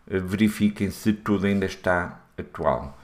Eh, 0.09 0.19
verifiquem 0.19 0.91
se 0.91 1.13
tudo 1.13 1.47
ainda 1.47 1.67
está 1.67 2.21
atual. 2.39 2.99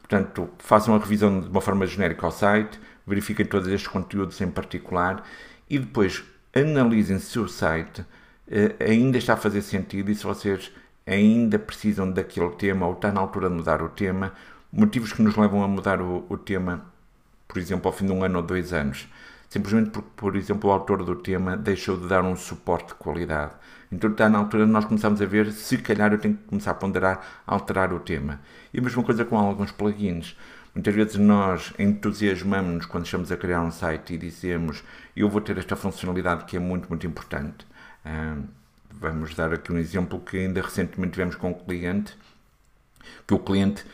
Portanto, 0.00 0.50
façam 0.58 0.94
a 0.94 0.98
revisão 0.98 1.40
de 1.40 1.48
uma 1.48 1.60
forma 1.60 1.86
genérica 1.86 2.26
ao 2.26 2.32
site, 2.32 2.78
verifiquem 3.06 3.46
todos 3.46 3.68
estes 3.68 3.88
conteúdos 3.88 4.40
em 4.40 4.50
particular 4.50 5.24
e 5.68 5.78
depois 5.78 6.22
analisem 6.54 7.18
se 7.18 7.38
o 7.38 7.48
site 7.48 8.04
eh, 8.50 8.74
ainda 8.80 9.18
está 9.18 9.34
a 9.34 9.36
fazer 9.36 9.62
sentido 9.62 10.10
e 10.10 10.14
se 10.14 10.24
vocês 10.24 10.70
ainda 11.06 11.58
precisam 11.58 12.10
daquele 12.10 12.50
tema 12.50 12.86
ou 12.86 12.92
está 12.92 13.10
na 13.10 13.20
altura 13.20 13.48
de 13.48 13.54
mudar 13.56 13.82
o 13.82 13.88
tema, 13.88 14.32
motivos 14.72 15.12
que 15.12 15.22
nos 15.22 15.36
levam 15.36 15.62
a 15.64 15.68
mudar 15.68 16.00
o, 16.00 16.24
o 16.28 16.36
tema, 16.36 16.84
por 17.48 17.58
exemplo, 17.58 17.88
ao 17.88 17.92
fim 17.92 18.06
de 18.06 18.12
um 18.12 18.22
ano 18.22 18.38
ou 18.38 18.44
dois 18.44 18.72
anos. 18.72 19.08
Simplesmente 19.52 19.90
porque, 19.90 20.08
por 20.16 20.34
exemplo, 20.34 20.70
o 20.70 20.72
autor 20.72 21.04
do 21.04 21.14
tema 21.14 21.58
deixou 21.58 21.98
de 21.98 22.08
dar 22.08 22.24
um 22.24 22.34
suporte 22.34 22.88
de 22.88 22.94
qualidade. 22.94 23.52
Então 23.92 24.10
está 24.10 24.26
na 24.26 24.38
altura 24.38 24.64
nós 24.64 24.86
começarmos 24.86 25.20
a 25.20 25.26
ver 25.26 25.52
se 25.52 25.76
calhar 25.76 26.10
eu 26.10 26.18
tenho 26.18 26.38
que 26.38 26.44
começar 26.44 26.70
a 26.70 26.74
ponderar, 26.74 27.42
alterar 27.46 27.92
o 27.92 28.00
tema. 28.00 28.40
E 28.72 28.78
a 28.78 28.82
mesma 28.82 29.02
coisa 29.02 29.26
com 29.26 29.36
alguns 29.36 29.70
plugins. 29.70 30.34
Muitas 30.74 30.94
vezes 30.94 31.16
nós 31.16 31.74
entusiasmamos-nos 31.78 32.86
quando 32.86 33.04
estamos 33.04 33.30
a 33.30 33.36
criar 33.36 33.60
um 33.60 33.70
site 33.70 34.14
e 34.14 34.16
dizemos 34.16 34.82
eu 35.14 35.28
vou 35.28 35.42
ter 35.42 35.58
esta 35.58 35.76
funcionalidade 35.76 36.46
que 36.46 36.56
é 36.56 36.58
muito, 36.58 36.88
muito 36.88 37.06
importante. 37.06 37.66
vamos 38.90 39.34
dar 39.34 39.52
aqui 39.52 39.70
um 39.70 39.76
exemplo 39.76 40.18
que 40.18 40.38
ainda 40.38 40.62
recentemente 40.62 41.12
tivemos 41.12 41.36
com 41.36 41.50
um 41.50 41.54
cliente, 41.54 42.16
que 43.26 43.34
o 43.34 43.38
cliente, 43.38 43.84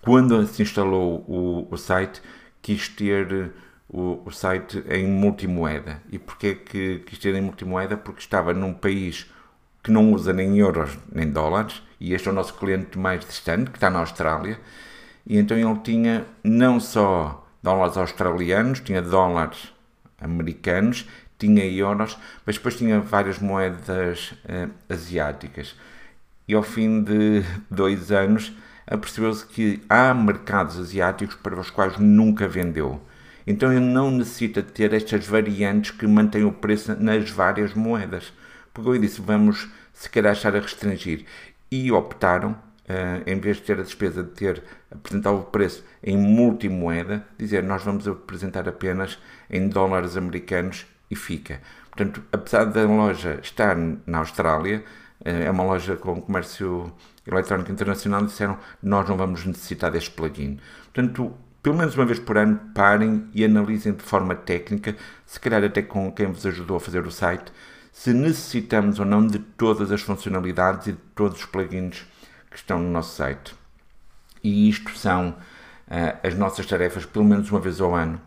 quando 0.00 0.46
se 0.46 0.62
instalou 0.62 1.22
o, 1.28 1.68
o 1.70 1.76
site, 1.76 2.22
quis 2.62 2.88
ter 2.88 3.52
o, 3.88 4.22
o, 4.24 4.30
site 4.30 4.82
em 4.88 5.06
multimoeda. 5.06 6.02
E 6.10 6.18
porquê 6.18 6.54
que 6.54 7.00
quis 7.06 7.18
ter 7.18 7.34
em 7.34 7.40
multimoeda? 7.40 7.96
Porque 7.96 8.20
estava 8.20 8.52
num 8.52 8.72
país 8.72 9.30
que 9.82 9.90
não 9.90 10.12
usa 10.12 10.32
nem 10.32 10.58
euros 10.58 10.98
nem 11.12 11.30
dólares, 11.30 11.82
e 12.00 12.12
este 12.12 12.28
é 12.28 12.32
o 12.32 12.34
nosso 12.34 12.54
cliente 12.54 12.98
mais 12.98 13.24
distante, 13.24 13.70
que 13.70 13.76
está 13.76 13.88
na 13.88 14.00
Austrália, 14.00 14.58
e 15.24 15.38
então 15.38 15.56
ele 15.56 15.78
tinha 15.80 16.26
não 16.42 16.80
só 16.80 17.46
dólares 17.62 17.96
australianos, 17.96 18.80
tinha 18.80 19.00
dólares 19.00 19.72
americanos, 20.20 21.06
tinha 21.38 21.64
euros, 21.64 22.18
mas 22.44 22.56
depois 22.56 22.76
tinha 22.76 23.00
várias 23.00 23.38
moedas 23.38 24.32
uh, 24.44 24.70
asiáticas. 24.88 25.76
E 26.48 26.54
ao 26.54 26.62
fim 26.62 27.02
de 27.02 27.42
dois 27.70 28.10
anos 28.12 28.52
apercebeu-se 28.86 29.44
que 29.46 29.82
há 29.88 30.14
mercados 30.14 30.78
asiáticos 30.78 31.34
para 31.36 31.58
os 31.58 31.70
quais 31.70 31.98
nunca 31.98 32.46
vendeu. 32.46 33.00
Então 33.46 33.72
ele 33.72 33.84
não 33.84 34.10
necessita 34.10 34.62
ter 34.62 34.92
estas 34.92 35.26
variantes 35.26 35.92
que 35.92 36.06
mantêm 36.06 36.44
o 36.44 36.52
preço 36.52 36.96
nas 37.00 37.30
várias 37.30 37.74
moedas. 37.74 38.32
Porque 38.74 38.90
eu 38.90 38.98
disse, 38.98 39.20
vamos 39.20 39.68
se 39.92 40.10
calhar 40.10 40.32
estar 40.32 40.54
a 40.56 40.60
restringir. 40.60 41.24
E 41.70 41.90
optaram 41.92 42.56
Uh, 42.88 43.18
em 43.28 43.40
vez 43.40 43.56
de 43.56 43.64
ter 43.64 43.80
a 43.80 43.82
despesa 43.82 44.22
de 44.22 44.30
ter 44.30 44.62
apresentar 44.88 45.32
o 45.32 45.42
preço 45.42 45.84
em 46.00 46.16
multimoeda, 46.16 47.26
dizer 47.36 47.64
nós 47.64 47.82
vamos 47.82 48.06
apresentar 48.06 48.68
apenas 48.68 49.18
em 49.50 49.68
dólares 49.68 50.16
americanos 50.16 50.86
e 51.10 51.16
fica. 51.16 51.60
Portanto, 51.90 52.22
apesar 52.30 52.64
da 52.66 52.84
loja 52.86 53.40
estar 53.42 53.76
na 53.76 54.18
Austrália, 54.18 54.84
uh, 55.18 55.28
é 55.28 55.50
uma 55.50 55.64
loja 55.64 55.96
com 55.96 56.22
comércio 56.22 56.92
eletrónico 57.26 57.72
internacional, 57.72 58.24
disseram 58.24 58.56
nós 58.80 59.08
não 59.08 59.16
vamos 59.16 59.44
necessitar 59.44 59.90
deste 59.90 60.12
plugin. 60.12 60.60
Portanto, 60.94 61.34
pelo 61.66 61.78
menos 61.78 61.96
uma 61.96 62.06
vez 62.06 62.20
por 62.20 62.38
ano, 62.38 62.60
parem 62.72 63.28
e 63.34 63.44
analisem 63.44 63.92
de 63.92 64.04
forma 64.04 64.36
técnica, 64.36 64.94
se 65.26 65.40
calhar 65.40 65.64
até 65.64 65.82
com 65.82 66.12
quem 66.12 66.28
vos 66.28 66.46
ajudou 66.46 66.76
a 66.76 66.80
fazer 66.80 67.04
o 67.04 67.10
site, 67.10 67.52
se 67.92 68.14
necessitamos 68.14 69.00
ou 69.00 69.04
não 69.04 69.26
de 69.26 69.40
todas 69.40 69.90
as 69.90 70.00
funcionalidades 70.00 70.86
e 70.86 70.92
de 70.92 70.98
todos 71.12 71.40
os 71.40 71.44
plugins 71.44 72.06
que 72.48 72.56
estão 72.56 72.78
no 72.78 72.88
nosso 72.88 73.16
site. 73.16 73.52
E 74.44 74.68
isto 74.68 74.96
são 74.96 75.30
uh, 75.30 75.36
as 76.24 76.36
nossas 76.36 76.66
tarefas, 76.66 77.04
pelo 77.04 77.24
menos 77.24 77.50
uma 77.50 77.58
vez 77.58 77.80
ao 77.80 77.96
ano, 77.96 78.20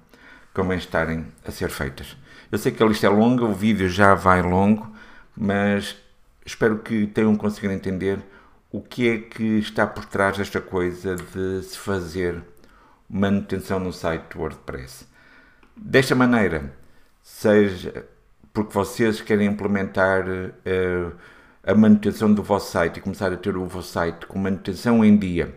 como 0.53 0.73
estarem 0.73 1.25
a 1.47 1.49
ser 1.49 1.69
feitas. 1.69 2.17
Eu 2.51 2.57
sei 2.57 2.73
que 2.73 2.83
a 2.83 2.85
lista 2.85 3.07
é 3.07 3.09
longa, 3.09 3.45
o 3.45 3.53
vídeo 3.53 3.87
já 3.87 4.15
vai 4.15 4.41
longo, 4.41 4.93
mas 5.33 5.95
espero 6.45 6.79
que 6.79 7.07
tenham 7.07 7.37
conseguido 7.37 7.73
entender 7.73 8.19
o 8.69 8.81
que 8.81 9.07
é 9.07 9.17
que 9.17 9.59
está 9.59 9.87
por 9.87 10.03
trás 10.03 10.37
desta 10.37 10.59
coisa 10.59 11.15
de 11.15 11.63
se 11.63 11.77
fazer 11.77 12.43
manutenção 13.09 13.79
no 13.79 13.91
site 13.91 14.37
WordPress. 14.37 15.07
Desta 15.75 16.13
maneira, 16.13 16.73
seja 17.21 18.05
porque 18.53 18.73
vocês 18.73 19.21
querem 19.21 19.47
implementar 19.47 20.25
uh, 20.27 21.15
a 21.63 21.73
manutenção 21.73 22.33
do 22.33 22.43
vosso 22.43 22.71
site 22.71 22.97
e 22.97 23.01
começar 23.01 23.31
a 23.31 23.37
ter 23.37 23.55
o 23.55 23.65
vosso 23.65 23.91
site 23.91 24.25
com 24.25 24.37
manutenção 24.37 25.03
em 25.03 25.17
dia, 25.17 25.55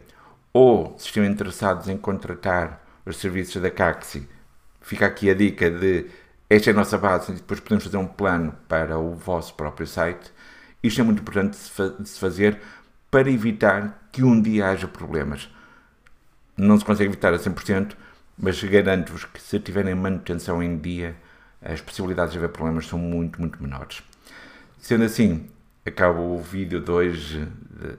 ou 0.52 0.94
se 0.98 1.06
estão 1.06 1.24
interessados 1.24 1.88
em 1.88 1.96
contratar 1.96 2.84
os 3.04 3.16
serviços 3.16 3.60
da 3.60 3.70
Caxi, 3.70 4.28
fica 4.80 5.06
aqui 5.06 5.30
a 5.30 5.34
dica 5.34 5.70
de 5.70 6.06
esta 6.48 6.68
é 6.68 6.72
a 6.72 6.76
nossa 6.76 6.98
base 6.98 7.32
e 7.32 7.36
depois 7.36 7.60
podemos 7.60 7.84
fazer 7.84 7.96
um 7.96 8.06
plano 8.06 8.54
para 8.68 8.98
o 8.98 9.14
vosso 9.14 9.54
próprio 9.54 9.86
site. 9.86 10.30
Isto 10.82 11.00
é 11.00 11.04
muito 11.04 11.20
importante 11.20 11.56
de 11.98 12.08
se 12.08 12.20
fazer 12.20 12.60
para 13.10 13.30
evitar 13.30 14.08
que 14.12 14.22
um 14.22 14.38
dia 14.38 14.68
haja 14.68 14.86
problemas. 14.86 15.48
Não 16.62 16.78
se 16.78 16.84
consegue 16.84 17.10
evitar 17.10 17.34
a 17.34 17.38
100%, 17.38 17.96
mas 18.38 18.62
garanto-vos 18.62 19.24
que 19.24 19.42
se 19.42 19.58
tiverem 19.58 19.96
manutenção 19.96 20.62
em 20.62 20.78
dia, 20.78 21.16
as 21.60 21.80
possibilidades 21.80 22.32
de 22.32 22.38
haver 22.38 22.50
problemas 22.50 22.86
são 22.86 23.00
muito, 23.00 23.40
muito 23.40 23.60
menores. 23.60 24.00
Sendo 24.78 25.02
assim, 25.02 25.48
acaba 25.84 26.20
o 26.20 26.40
vídeo 26.40 26.78
de 26.78 26.88
hoje 26.88 27.48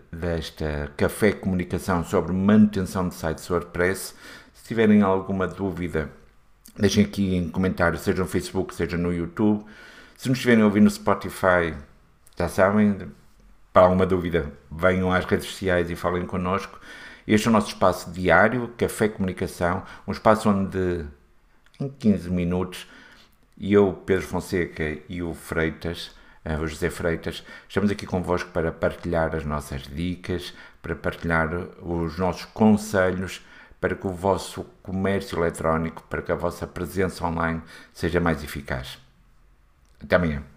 desta 0.10 0.90
Café 0.96 1.34
Comunicação 1.34 2.06
sobre 2.06 2.32
manutenção 2.32 3.10
de 3.10 3.16
sites 3.16 3.50
WordPress. 3.50 4.16
Se 4.54 4.66
tiverem 4.66 5.02
alguma 5.02 5.46
dúvida, 5.46 6.10
deixem 6.80 7.04
aqui 7.04 7.36
em 7.36 7.50
comentário, 7.50 8.00
seja 8.00 8.22
no 8.22 8.30
Facebook, 8.30 8.74
seja 8.74 8.98
no 8.98 9.14
YouTube. 9.14 9.66
Se 10.16 10.30
nos 10.30 10.38
estiverem 10.38 10.64
ouvir 10.64 10.80
no 10.80 10.90
Spotify, 10.90 11.76
já 12.40 12.48
sabem, 12.48 13.12
para 13.74 13.84
alguma 13.84 14.06
dúvida, 14.06 14.50
venham 14.72 15.12
às 15.12 15.26
redes 15.26 15.48
sociais 15.48 15.92
e 15.92 15.98
falem 15.98 16.26
connosco. 16.26 16.80
Este 17.28 17.48
é 17.48 17.50
o 17.50 17.54
nosso 17.54 17.68
espaço 17.68 18.12
diário, 18.12 18.74
Café 18.78 19.08
Comunicação, 19.08 19.84
um 20.08 20.12
espaço 20.12 20.50
onde, 20.50 21.06
em 21.80 21.90
15 21.90 22.30
minutos, 22.30 22.88
eu, 23.60 23.94
Pedro 24.06 24.26
Fonseca 24.26 24.98
e 25.08 25.22
o 25.22 25.34
Freitas, 25.34 26.12
eh, 26.44 26.58
o 26.58 26.68
José 26.68 26.90
Freitas. 26.90 27.44
Estamos 27.68 27.90
aqui 27.92 28.06
convosco 28.06 28.50
para 28.52 28.72
partilhar 28.72 29.36
as 29.36 29.46
nossas 29.46 29.84
dicas, 29.84 30.54
para 30.82 30.96
partilhar 30.96 31.50
os 31.82 32.18
nossos 32.18 32.46
conselhos 32.46 33.42
para 33.80 33.96
que 33.96 34.08
o 34.08 34.12
vosso 34.12 34.64
comércio 34.82 35.38
eletrónico, 35.38 36.04
para 36.10 36.22
que 36.22 36.32
a 36.32 36.36
vossa 36.36 36.66
presença 36.66 37.26
online 37.26 37.62
seja 37.94 38.20
mais 38.20 38.42
eficaz. 38.42 38.98
Até 40.02 40.16
amanhã. 40.16 40.53